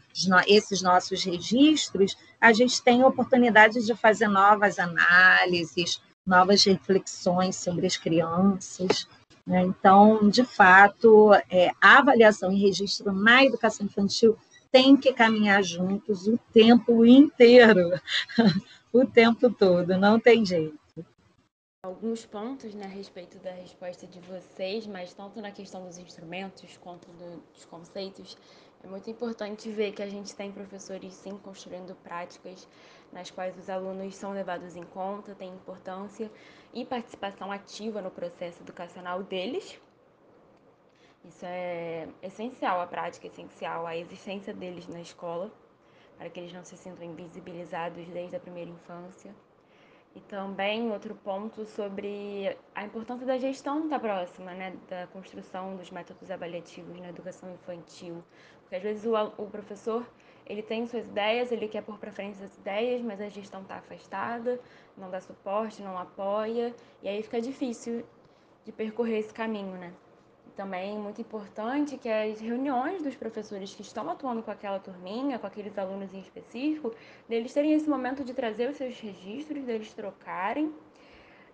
esses 0.46 0.80
nossos 0.80 1.24
registros, 1.24 2.16
a 2.40 2.52
gente 2.52 2.82
tem 2.82 3.02
a 3.02 3.06
oportunidade 3.06 3.84
de 3.84 3.94
fazer 3.94 4.28
novas 4.28 4.78
análises, 4.78 6.00
novas 6.26 6.64
reflexões 6.64 7.56
sobre 7.56 7.86
as 7.86 7.96
crianças. 7.96 9.06
Né? 9.46 9.62
Então, 9.62 10.28
de 10.28 10.44
fato, 10.44 11.32
é, 11.50 11.70
a 11.80 11.98
avaliação 11.98 12.50
e 12.52 12.60
registro 12.60 13.12
na 13.12 13.44
educação 13.44 13.86
infantil 13.86 14.36
tem 14.72 14.96
que 14.96 15.12
caminhar 15.12 15.62
juntos 15.62 16.26
o 16.26 16.38
tempo 16.52 17.04
inteiro, 17.04 17.90
o 18.92 19.06
tempo 19.06 19.48
todo, 19.50 19.96
não 19.98 20.18
tem 20.18 20.44
jeito. 20.44 20.78
Alguns 21.84 22.24
pontos 22.24 22.74
né, 22.74 22.86
a 22.86 22.88
respeito 22.88 23.38
da 23.38 23.52
resposta 23.52 24.06
de 24.06 24.18
vocês, 24.20 24.86
mas 24.86 25.12
tanto 25.12 25.40
na 25.42 25.52
questão 25.52 25.84
dos 25.84 25.98
instrumentos 25.98 26.78
quanto 26.78 27.06
do, 27.12 27.42
dos 27.52 27.66
conceitos, 27.66 28.38
é 28.82 28.86
muito 28.86 29.08
importante 29.10 29.70
ver 29.70 29.92
que 29.92 30.02
a 30.02 30.08
gente 30.08 30.34
tem 30.34 30.50
professores 30.50 31.12
sim 31.14 31.36
construindo 31.38 31.94
práticas 32.02 32.66
nas 33.14 33.30
quais 33.30 33.56
os 33.56 33.70
alunos 33.70 34.14
são 34.16 34.32
levados 34.32 34.76
em 34.76 34.82
conta, 34.82 35.34
têm 35.34 35.54
importância 35.54 36.30
e 36.74 36.84
participação 36.84 37.50
ativa 37.50 38.02
no 38.02 38.10
processo 38.10 38.60
educacional 38.62 39.22
deles, 39.22 39.80
isso 41.24 41.46
é 41.46 42.06
essencial, 42.22 42.82
a 42.82 42.86
prática 42.86 43.26
é 43.26 43.30
essencial, 43.30 43.86
a 43.86 43.96
existência 43.96 44.52
deles 44.52 44.86
na 44.86 45.00
escola, 45.00 45.50
para 46.18 46.28
que 46.28 46.38
eles 46.38 46.52
não 46.52 46.62
se 46.62 46.76
sintam 46.76 47.02
invisibilizados 47.02 48.06
desde 48.08 48.36
a 48.36 48.40
primeira 48.40 48.70
infância. 48.70 49.34
E 50.14 50.20
também 50.20 50.92
outro 50.92 51.14
ponto 51.14 51.64
sobre 51.64 52.56
a 52.74 52.84
importância 52.84 53.26
da 53.26 53.38
gestão 53.38 53.88
da 53.88 53.98
próxima, 53.98 54.52
né, 54.52 54.76
da 54.88 55.06
construção 55.08 55.76
dos 55.76 55.90
métodos 55.90 56.30
avaliativos 56.30 57.00
na 57.00 57.08
educação 57.08 57.52
infantil, 57.52 58.22
porque 58.60 58.76
às 58.76 58.82
vezes 58.82 59.06
o, 59.06 59.14
o 59.38 59.46
professor 59.50 60.06
ele 60.46 60.62
tem 60.62 60.86
suas 60.86 61.06
ideias, 61.06 61.50
ele 61.52 61.68
quer 61.68 61.82
pôr 61.82 61.98
para 61.98 62.12
frente 62.12 62.42
as 62.42 62.56
ideias, 62.58 63.00
mas 63.02 63.20
a 63.20 63.28
gestão 63.28 63.62
está 63.62 63.76
afastada, 63.76 64.60
não 64.96 65.10
dá 65.10 65.20
suporte, 65.20 65.82
não 65.82 65.98
apoia, 65.98 66.74
e 67.02 67.08
aí 67.08 67.22
fica 67.22 67.40
difícil 67.40 68.04
de 68.64 68.72
percorrer 68.72 69.18
esse 69.18 69.32
caminho, 69.32 69.76
né? 69.76 69.92
também 70.54 70.98
muito 70.98 71.20
importante 71.20 71.98
que 71.98 72.08
as 72.08 72.40
reuniões 72.40 73.02
dos 73.02 73.14
professores 73.14 73.74
que 73.74 73.82
estão 73.82 74.08
atuando 74.08 74.42
com 74.42 74.50
aquela 74.50 74.78
turminha, 74.78 75.38
com 75.38 75.46
aqueles 75.46 75.76
alunos 75.76 76.14
em 76.14 76.20
específico, 76.20 76.94
deles 77.28 77.52
terem 77.52 77.72
esse 77.72 77.88
momento 77.88 78.24
de 78.24 78.32
trazer 78.32 78.70
os 78.70 78.76
seus 78.76 78.98
registros, 79.00 79.64
deles 79.64 79.92
trocarem, 79.92 80.72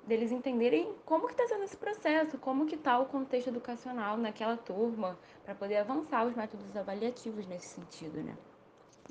deles 0.06 0.30
entenderem 0.30 0.92
como 1.04 1.26
que 1.26 1.32
está 1.32 1.46
sendo 1.46 1.64
esse 1.64 1.76
processo, 1.76 2.38
como 2.38 2.66
que 2.66 2.74
está 2.74 2.98
o 2.98 3.06
contexto 3.06 3.48
educacional 3.48 4.16
naquela 4.16 4.56
turma, 4.56 5.18
para 5.44 5.54
poder 5.54 5.78
avançar 5.78 6.26
os 6.26 6.34
métodos 6.34 6.76
avaliativos 6.76 7.46
nesse 7.46 7.68
sentido, 7.68 8.22
né? 8.22 8.36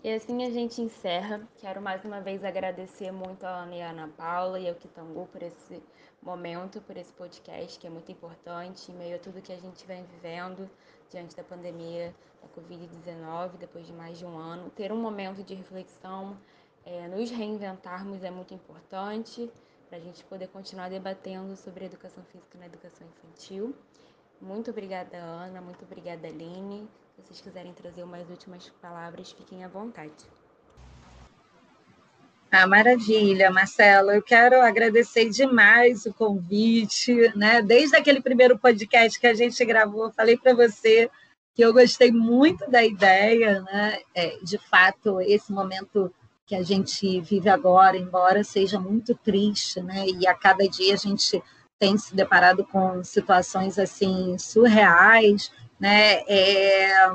E 0.01 0.13
assim 0.13 0.45
a 0.45 0.49
gente 0.49 0.81
encerra. 0.81 1.45
Quero 1.57 1.81
mais 1.81 2.05
uma 2.05 2.21
vez 2.21 2.41
agradecer 2.45 3.11
muito 3.11 3.43
a 3.43 3.63
Ana 3.63 3.75
e 3.75 3.81
a 3.81 3.89
Ana 3.89 4.07
Paula 4.15 4.57
e 4.57 4.69
ao 4.69 4.75
Kitangu 4.75 5.27
por 5.27 5.43
esse 5.43 5.83
momento, 6.23 6.79
por 6.81 6.95
esse 6.95 7.11
podcast 7.11 7.77
que 7.77 7.85
é 7.85 7.89
muito 7.89 8.09
importante, 8.09 8.89
em 8.91 8.95
meio 8.95 9.17
a 9.17 9.19
tudo 9.19 9.41
que 9.41 9.51
a 9.51 9.57
gente 9.57 9.85
vem 9.85 10.05
vivendo 10.05 10.69
diante 11.09 11.35
da 11.35 11.43
pandemia 11.43 12.15
da 12.41 12.47
Covid-19, 12.47 13.57
depois 13.59 13.85
de 13.85 13.91
mais 13.91 14.17
de 14.17 14.25
um 14.25 14.37
ano. 14.37 14.69
Ter 14.69 14.89
um 14.93 15.01
momento 15.01 15.43
de 15.43 15.53
reflexão, 15.53 16.37
é, 16.85 17.09
nos 17.09 17.29
reinventarmos 17.29 18.23
é 18.23 18.31
muito 18.31 18.53
importante 18.53 19.51
para 19.89 19.97
a 19.97 20.01
gente 20.01 20.23
poder 20.23 20.47
continuar 20.47 20.89
debatendo 20.89 21.57
sobre 21.57 21.83
educação 21.83 22.23
física 22.23 22.57
na 22.57 22.67
educação 22.67 23.05
infantil. 23.05 23.75
Muito 24.39 24.71
obrigada, 24.71 25.17
Ana. 25.17 25.59
Muito 25.59 25.83
obrigada, 25.83 26.25
Aline. 26.25 26.87
Se 27.19 27.27
vocês 27.27 27.41
quiserem 27.41 27.73
trazer 27.73 28.03
umas 28.03 28.29
últimas 28.29 28.69
palavras, 28.81 29.31
fiquem 29.31 29.63
à 29.63 29.67
vontade. 29.67 30.13
Ah, 32.49 32.65
maravilha, 32.65 33.51
Marcelo. 33.51 34.11
Eu 34.11 34.23
quero 34.23 34.61
agradecer 34.61 35.29
demais 35.29 36.05
o 36.05 36.13
convite, 36.13 37.13
né? 37.35 37.61
Desde 37.61 37.95
aquele 37.95 38.21
primeiro 38.21 38.57
podcast 38.57 39.19
que 39.19 39.27
a 39.27 39.33
gente 39.33 39.63
gravou, 39.65 40.11
falei 40.11 40.37
para 40.37 40.53
você 40.53 41.09
que 41.53 41.61
eu 41.61 41.73
gostei 41.73 42.11
muito 42.11 42.69
da 42.71 42.83
ideia, 42.83 43.61
né? 43.61 43.99
É, 44.15 44.37
de 44.41 44.57
fato, 44.57 45.19
esse 45.19 45.51
momento 45.51 46.13
que 46.45 46.55
a 46.55 46.63
gente 46.63 47.19
vive 47.19 47.49
agora, 47.49 47.97
embora 47.97 48.43
seja 48.43 48.79
muito 48.79 49.13
triste, 49.13 49.81
né? 49.81 50.07
E 50.07 50.25
a 50.25 50.33
cada 50.33 50.67
dia 50.67 50.93
a 50.93 50.97
gente 50.97 51.43
tem 51.77 51.97
se 51.97 52.15
deparado 52.15 52.65
com 52.65 53.03
situações 53.03 53.77
assim 53.77 54.37
surreais, 54.37 55.51
né? 55.79 56.21
É, 56.27 57.11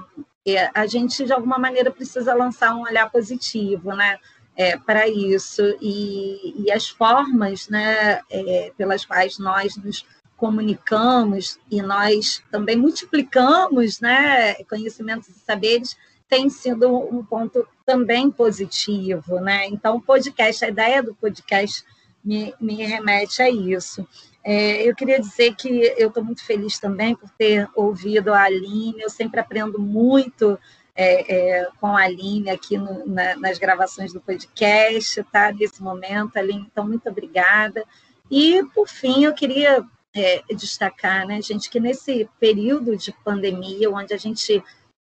é, 0.47 0.71
a 0.75 0.87
gente 0.87 1.25
de 1.25 1.33
alguma 1.33 1.59
maneira 1.59 1.91
precisa 1.91 2.35
lançar 2.35 2.75
um 2.75 2.83
olhar 2.83 3.11
positivo, 3.11 3.95
né? 3.95 4.19
é, 4.57 4.77
para 4.77 5.09
isso 5.09 5.63
e, 5.81 6.65
e, 6.65 6.73
as 6.73 6.89
formas 6.89 7.69
né, 7.69 8.21
é, 8.31 8.73
pelas 8.77 9.05
quais 9.05 9.39
nós 9.39 9.77
nos 9.77 10.07
comunicamos 10.37 11.59
e 11.71 11.83
nós 11.83 12.43
também 12.51 12.77
multiplicamos 12.77 14.01
né, 14.01 14.55
conhecimentos 14.65 15.29
e 15.29 15.33
saberes 15.33 15.97
tem 16.29 16.49
sido 16.49 16.89
um 16.89 17.25
ponto 17.25 17.67
também 17.85 18.31
positivo. 18.31 19.41
Né? 19.41 19.67
Então, 19.67 19.97
o 19.97 20.01
podcast, 20.01 20.65
a 20.65 20.69
ideia 20.69 21.03
do 21.03 21.15
podcast 21.15 21.85
me, 22.25 22.55
me 22.61 22.83
remete 22.83 23.43
a 23.43 23.51
isso. 23.51 24.07
É, 24.45 24.83
eu 24.87 24.95
queria 24.95 25.19
dizer 25.19 25.55
que 25.55 25.69
eu 25.97 26.09
estou 26.09 26.23
muito 26.23 26.45
feliz 26.45 26.79
também 26.79 27.17
por 27.17 27.31
ter 27.31 27.67
ouvido 27.75 28.33
a 28.33 28.43
Aline, 28.43 29.01
eu 29.01 29.09
sempre 29.09 29.41
aprendo 29.41 29.81
muito 29.81 30.59
é, 30.95 31.61
é, 31.63 31.69
com 31.81 31.97
a 31.97 32.03
Aline 32.03 32.51
aqui 32.51 32.77
no, 32.77 33.07
na, 33.07 33.37
nas 33.37 33.59
gravações 33.59 34.13
do 34.13 34.21
podcast, 34.21 35.23
tá? 35.25 35.51
Nesse 35.51 35.83
momento, 35.83 36.37
Aline, 36.37 36.69
então, 36.71 36.87
muito 36.87 37.09
obrigada. 37.09 37.85
E, 38.31 38.63
por 38.75 38.89
fim, 38.89 39.25
eu 39.25 39.35
queria 39.35 39.85
é, 40.15 40.43
destacar, 40.55 41.27
né, 41.27 41.43
gente, 41.43 41.69
que 41.69 41.81
nesse 41.81 42.29
período 42.39 42.97
de 42.97 43.13
pandemia, 43.25 43.91
onde 43.91 44.15
a 44.15 44.17
gente, 44.17 44.63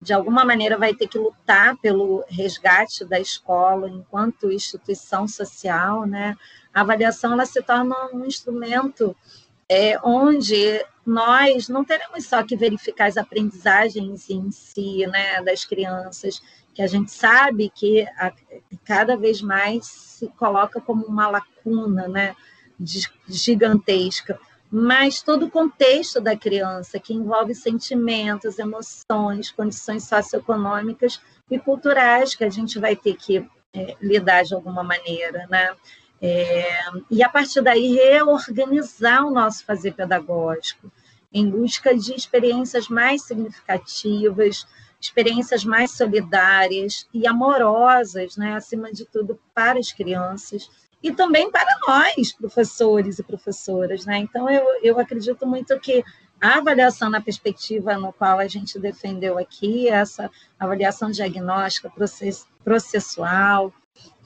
de 0.01 0.13
alguma 0.13 0.45
maneira, 0.45 0.79
vai 0.79 0.95
ter 0.95 1.09
que 1.09 1.19
lutar 1.19 1.77
pelo 1.79 2.25
resgate 2.29 3.05
da 3.05 3.19
escola 3.19 3.89
enquanto 3.89 4.53
instituição 4.53 5.27
social, 5.27 6.07
né, 6.07 6.37
a 6.73 6.83
avaliação 6.83 7.33
ela 7.33 7.45
se 7.45 7.61
torna 7.63 7.95
um 8.13 8.25
instrumento 8.25 9.17
é, 9.69 9.99
onde 10.03 10.85
nós 11.05 11.69
não 11.69 11.85
teremos 11.85 12.27
só 12.27 12.43
que 12.43 12.57
verificar 12.57 13.07
as 13.07 13.17
aprendizagens 13.17 14.31
em 14.31 14.51
si, 14.51 15.07
né, 15.07 15.43
das 15.43 15.65
crianças, 15.65 16.41
que 16.75 16.81
a 16.81 16.87
gente 16.87 17.11
sabe 17.11 17.71
que 17.75 18.03
a, 18.17 18.33
cada 18.85 19.17
vez 19.17 19.43
mais 19.43 19.87
se 19.87 20.29
coloca 20.39 20.81
como 20.81 21.05
uma 21.07 21.29
lacuna, 21.29 22.07
né, 22.07 22.37
gigantesca, 23.27 24.39
mas 24.71 25.23
todo 25.23 25.47
o 25.47 25.51
contexto 25.51 26.21
da 26.21 26.37
criança, 26.37 26.99
que 26.99 27.15
envolve 27.15 27.55
sentimentos, 27.55 28.59
emoções, 28.59 29.51
condições 29.51 30.05
socioeconômicas 30.05 31.21
e 31.51 31.59
culturais 31.59 32.35
que 32.35 32.45
a 32.45 32.51
gente 32.51 32.79
vai 32.79 32.95
ter 32.95 33.15
que 33.17 33.47
é, 33.75 33.97
lidar 34.01 34.45
de 34.45 34.55
alguma 34.55 34.83
maneira, 34.83 35.47
né? 35.49 35.75
É, 36.21 36.91
e 37.11 37.23
a 37.23 37.29
partir 37.29 37.61
daí 37.63 37.95
reorganizar 37.95 39.25
o 39.25 39.31
nosso 39.31 39.65
fazer 39.65 39.93
pedagógico 39.93 40.91
em 41.33 41.49
busca 41.49 41.97
de 41.97 42.13
experiências 42.13 42.89
mais 42.89 43.23
significativas, 43.23 44.67
experiências 45.01 45.65
mais 45.65 45.93
solidárias 45.93 47.07
e 47.15 47.27
amorosas, 47.27 48.37
né, 48.37 48.55
acima 48.55 48.93
de 48.93 49.05
tudo 49.05 49.39
para 49.55 49.79
as 49.79 49.93
crianças 49.93 50.69
e 51.03 51.13
também 51.13 51.51
para 51.51 51.79
nós, 51.87 52.33
professores 52.33 53.19
e 53.19 53.23
professoras. 53.23 54.05
Né? 54.05 54.19
Então, 54.19 54.51
eu, 54.51 54.65
eu 54.83 54.99
acredito 54.99 55.47
muito 55.47 55.79
que 55.79 56.05
a 56.41 56.59
avaliação 56.59 57.11
na 57.11 57.21
perspectiva 57.21 57.97
no 57.97 58.13
qual 58.13 58.39
a 58.39 58.47
gente 58.47 58.79
defendeu 58.79 59.39
aqui, 59.39 59.89
essa 59.89 60.31
avaliação 60.59 61.11
diagnóstica 61.11 61.91
process, 61.91 62.47
processual, 62.63 63.73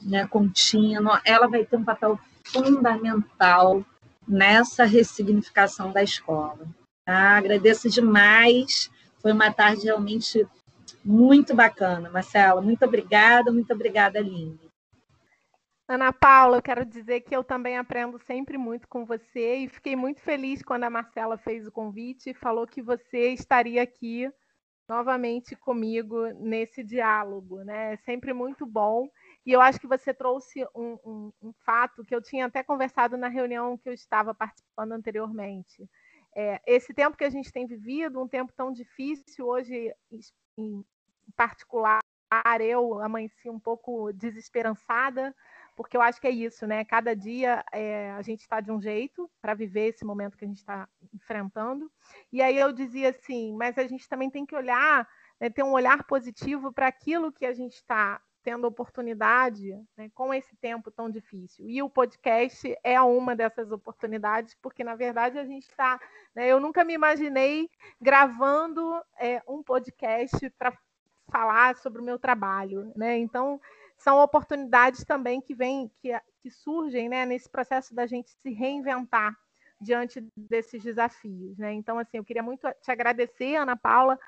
né, 0.01 0.27
contínua, 0.27 1.21
ela 1.25 1.47
vai 1.47 1.65
ter 1.65 1.77
um 1.77 1.83
papel 1.83 2.19
fundamental 2.43 3.83
nessa 4.27 4.83
ressignificação 4.83 5.91
da 5.91 6.03
escola. 6.03 6.67
Tá? 7.05 7.37
Agradeço 7.37 7.89
demais. 7.89 8.91
Foi 9.21 9.31
uma 9.31 9.51
tarde 9.51 9.85
realmente 9.85 10.45
muito 11.03 11.55
bacana. 11.55 12.09
Marcela, 12.09 12.61
muito 12.61 12.85
obrigada, 12.85 13.51
muito 13.51 13.73
obrigada, 13.73 14.19
Aline. 14.19 14.59
Ana 15.87 16.13
Paula, 16.13 16.57
eu 16.57 16.61
quero 16.61 16.85
dizer 16.85 17.21
que 17.21 17.35
eu 17.35 17.43
também 17.43 17.77
aprendo 17.77 18.17
sempre 18.19 18.57
muito 18.57 18.87
com 18.87 19.05
você 19.05 19.57
e 19.57 19.69
fiquei 19.69 19.95
muito 19.95 20.21
feliz 20.21 20.61
quando 20.63 20.85
a 20.85 20.89
Marcela 20.89 21.37
fez 21.37 21.67
o 21.67 21.71
convite 21.71 22.29
e 22.29 22.33
falou 22.33 22.65
que 22.65 22.81
você 22.81 23.33
estaria 23.33 23.83
aqui 23.83 24.31
novamente 24.87 25.55
comigo 25.57 26.27
nesse 26.39 26.83
diálogo, 26.83 27.63
né? 27.63 27.93
É 27.93 27.97
sempre 27.97 28.33
muito 28.33 28.65
bom. 28.65 29.09
E 29.45 29.51
eu 29.51 29.59
acho 29.59 29.79
que 29.79 29.87
você 29.87 30.13
trouxe 30.13 30.65
um, 30.73 30.97
um, 31.05 31.33
um 31.41 31.53
fato 31.65 32.03
que 32.05 32.15
eu 32.15 32.21
tinha 32.21 32.45
até 32.45 32.63
conversado 32.63 33.17
na 33.17 33.27
reunião 33.27 33.77
que 33.77 33.89
eu 33.89 33.93
estava 33.93 34.33
participando 34.33 34.93
anteriormente. 34.93 35.85
É, 36.35 36.61
esse 36.65 36.93
tempo 36.93 37.17
que 37.17 37.25
a 37.25 37.29
gente 37.29 37.51
tem 37.51 37.67
vivido, 37.67 38.21
um 38.21 38.27
tempo 38.27 38.53
tão 38.55 38.71
difícil, 38.71 39.45
hoje, 39.45 39.93
em 40.57 40.83
particular, 41.35 41.99
eu 42.61 42.99
amanheci 42.99 43.49
um 43.49 43.59
pouco 43.59 44.11
desesperançada, 44.13 45.35
porque 45.75 45.97
eu 45.97 46.01
acho 46.01 46.19
que 46.19 46.27
é 46.27 46.31
isso, 46.31 46.65
né? 46.67 46.83
Cada 46.85 47.15
dia 47.15 47.63
é, 47.71 48.11
a 48.11 48.21
gente 48.21 48.41
está 48.41 48.59
de 48.61 48.71
um 48.71 48.81
jeito 48.81 49.29
para 49.41 49.53
viver 49.53 49.89
esse 49.89 50.05
momento 50.05 50.37
que 50.37 50.45
a 50.45 50.47
gente 50.47 50.57
está 50.57 50.87
enfrentando. 51.13 51.91
E 52.31 52.41
aí 52.41 52.57
eu 52.57 52.71
dizia 52.71 53.09
assim, 53.09 53.55
mas 53.55 53.77
a 53.77 53.87
gente 53.87 54.07
também 54.07 54.29
tem 54.29 54.45
que 54.45 54.55
olhar, 54.55 55.07
né, 55.39 55.49
ter 55.49 55.63
um 55.63 55.71
olhar 55.71 56.03
positivo 56.05 56.71
para 56.71 56.87
aquilo 56.87 57.31
que 57.31 57.45
a 57.45 57.53
gente 57.53 57.73
está 57.73 58.21
tendo 58.43 58.67
oportunidade 58.67 59.73
né, 59.97 60.09
com 60.13 60.33
esse 60.33 60.55
tempo 60.57 60.91
tão 60.91 61.09
difícil. 61.09 61.67
E 61.67 61.81
o 61.81 61.89
podcast 61.89 62.77
é 62.83 63.01
uma 63.01 63.35
dessas 63.35 63.71
oportunidades, 63.71 64.55
porque, 64.61 64.83
na 64.83 64.95
verdade, 64.95 65.39
a 65.39 65.45
gente 65.45 65.63
está. 65.63 65.99
Né, 66.35 66.47
eu 66.47 66.59
nunca 66.59 66.83
me 66.83 66.93
imaginei 66.93 67.69
gravando 67.99 69.01
é, 69.17 69.41
um 69.47 69.63
podcast 69.63 70.49
para 70.51 70.77
falar 71.31 71.77
sobre 71.77 72.01
o 72.01 72.05
meu 72.05 72.19
trabalho. 72.19 72.91
Né? 72.95 73.17
Então, 73.17 73.59
são 74.03 74.19
oportunidades 74.19 75.05
também 75.05 75.39
que 75.39 75.55
vêm, 75.55 75.89
que, 76.01 76.11
que 76.41 76.51
surgem 76.51 77.07
né, 77.07 77.25
nesse 77.25 77.49
processo 77.49 77.95
da 77.95 78.05
gente 78.05 78.31
se 78.31 78.51
reinventar 78.51 79.33
diante 79.79 80.25
desses 80.35 80.83
desafios. 80.83 81.57
Né? 81.57 81.73
Então, 81.73 81.97
assim, 81.97 82.17
eu 82.17 82.23
queria 82.25 82.43
muito 82.43 82.69
te 82.81 82.91
agradecer, 82.91 83.55
Ana 83.55 83.77
Paula, 83.77 84.19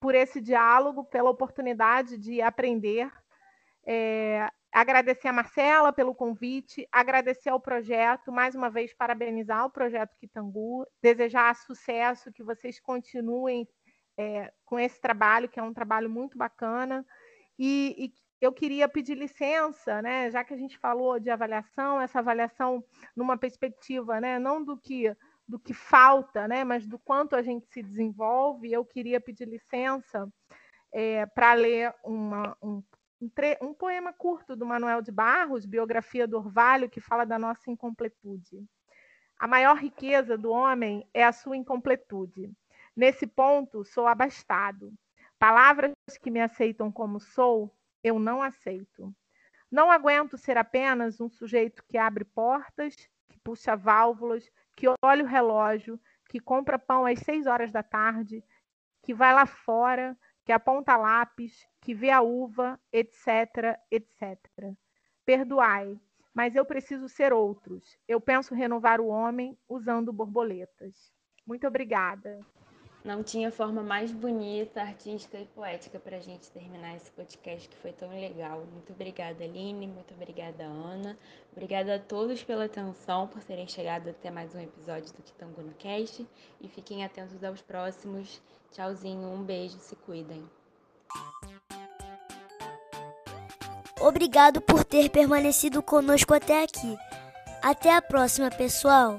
por 0.00 0.14
esse 0.14 0.40
diálogo, 0.40 1.04
pela 1.04 1.30
oportunidade 1.30 2.18
de 2.18 2.42
aprender. 2.42 3.10
É, 3.86 4.48
agradecer 4.72 5.28
a 5.28 5.32
Marcela 5.32 5.92
pelo 5.92 6.14
convite, 6.14 6.86
agradecer 6.90 7.50
ao 7.50 7.60
projeto, 7.60 8.32
mais 8.32 8.56
uma 8.56 8.70
vez 8.70 8.92
parabenizar 8.92 9.64
o 9.66 9.70
projeto 9.70 10.16
Kitangu, 10.18 10.84
desejar 11.00 11.54
sucesso, 11.54 12.32
que 12.32 12.42
vocês 12.42 12.80
continuem 12.80 13.68
é, 14.18 14.52
com 14.64 14.80
esse 14.80 15.00
trabalho, 15.00 15.48
que 15.48 15.60
é 15.60 15.62
um 15.62 15.72
trabalho 15.72 16.10
muito 16.10 16.36
bacana, 16.36 17.06
e, 17.56 17.94
e 17.96 18.23
eu 18.44 18.52
queria 18.52 18.88
pedir 18.88 19.16
licença, 19.16 20.00
né, 20.02 20.30
já 20.30 20.44
que 20.44 20.54
a 20.54 20.56
gente 20.56 20.78
falou 20.78 21.18
de 21.18 21.30
avaliação, 21.30 22.00
essa 22.00 22.18
avaliação 22.18 22.84
numa 23.16 23.36
perspectiva, 23.36 24.20
né, 24.20 24.38
não 24.38 24.64
do 24.64 24.76
que 24.76 25.14
do 25.46 25.58
que 25.58 25.74
falta, 25.74 26.48
né, 26.48 26.64
mas 26.64 26.86
do 26.86 26.98
quanto 26.98 27.36
a 27.36 27.42
gente 27.42 27.66
se 27.68 27.82
desenvolve, 27.82 28.72
eu 28.72 28.82
queria 28.82 29.20
pedir 29.20 29.46
licença 29.46 30.26
é, 30.90 31.26
para 31.26 31.52
ler 31.52 31.94
uma, 32.02 32.56
um, 32.62 32.82
um, 33.20 33.30
um, 33.60 33.74
poema 33.74 34.10
curto 34.10 34.56
do 34.56 34.64
Manuel 34.64 35.02
de 35.02 35.12
Barros, 35.12 35.66
biografia 35.66 36.26
do 36.26 36.38
Orvalho, 36.38 36.88
que 36.88 36.98
fala 36.98 37.26
da 37.26 37.38
nossa 37.38 37.70
incompletude. 37.70 38.64
A 39.38 39.46
maior 39.46 39.76
riqueza 39.76 40.38
do 40.38 40.50
homem 40.50 41.06
é 41.12 41.22
a 41.22 41.32
sua 41.32 41.58
incompletude. 41.58 42.50
Nesse 42.96 43.26
ponto, 43.26 43.84
sou 43.84 44.06
abastado. 44.06 44.94
Palavras 45.38 45.92
que 46.22 46.30
me 46.30 46.40
aceitam 46.40 46.90
como 46.90 47.20
sou 47.20 47.70
eu 48.04 48.18
não 48.18 48.42
aceito. 48.42 49.12
Não 49.70 49.90
aguento 49.90 50.36
ser 50.36 50.58
apenas 50.58 51.20
um 51.20 51.28
sujeito 51.28 51.82
que 51.88 51.98
abre 51.98 52.24
portas, 52.24 52.94
que 53.28 53.38
puxa 53.40 53.74
válvulas, 53.74 54.48
que 54.76 54.86
olha 55.02 55.24
o 55.24 55.26
relógio, 55.26 55.98
que 56.28 56.38
compra 56.38 56.78
pão 56.78 57.06
às 57.06 57.18
seis 57.20 57.46
horas 57.46 57.72
da 57.72 57.82
tarde, 57.82 58.44
que 59.02 59.14
vai 59.14 59.34
lá 59.34 59.46
fora, 59.46 60.16
que 60.44 60.52
aponta 60.52 60.96
lápis, 60.96 61.66
que 61.80 61.94
vê 61.94 62.10
a 62.10 62.20
uva, 62.20 62.78
etc, 62.92 63.78
etc. 63.90 64.38
Perdoai, 65.24 65.98
mas 66.34 66.54
eu 66.54 66.64
preciso 66.64 67.08
ser 67.08 67.32
outros. 67.32 67.96
Eu 68.06 68.20
penso 68.20 68.54
renovar 68.54 69.00
o 69.00 69.06
homem 69.06 69.58
usando 69.68 70.12
borboletas. 70.12 71.12
Muito 71.46 71.66
obrigada. 71.66 72.40
Não 73.04 73.22
tinha 73.22 73.52
forma 73.52 73.82
mais 73.82 74.10
bonita, 74.10 74.80
artística 74.80 75.36
e 75.36 75.44
poética 75.44 76.00
para 76.00 76.16
a 76.16 76.20
gente 76.20 76.50
terminar 76.50 76.96
esse 76.96 77.10
podcast 77.10 77.68
que 77.68 77.76
foi 77.76 77.92
tão 77.92 78.08
legal. 78.08 78.64
Muito 78.72 78.94
obrigada, 78.94 79.44
Aline. 79.44 79.86
Muito 79.86 80.14
obrigada, 80.14 80.64
Ana. 80.64 81.18
Obrigada 81.52 81.96
a 81.96 81.98
todos 81.98 82.42
pela 82.42 82.64
atenção, 82.64 83.28
por 83.28 83.44
terem 83.44 83.68
chegado 83.68 84.08
até 84.08 84.30
mais 84.30 84.54
um 84.54 84.58
episódio 84.58 85.12
do 85.12 85.22
Kitangu 85.22 85.60
no 85.60 85.74
Cast. 85.74 86.26
E 86.62 86.66
fiquem 86.66 87.04
atentos 87.04 87.44
aos 87.44 87.60
próximos. 87.60 88.40
Tchauzinho, 88.72 89.28
um 89.28 89.42
beijo, 89.42 89.78
se 89.80 89.94
cuidem. 89.96 90.42
Obrigado 94.00 94.62
por 94.62 94.82
ter 94.82 95.10
permanecido 95.10 95.82
conosco 95.82 96.32
até 96.32 96.64
aqui. 96.64 96.96
Até 97.62 97.94
a 97.94 98.00
próxima, 98.00 98.50
pessoal! 98.50 99.18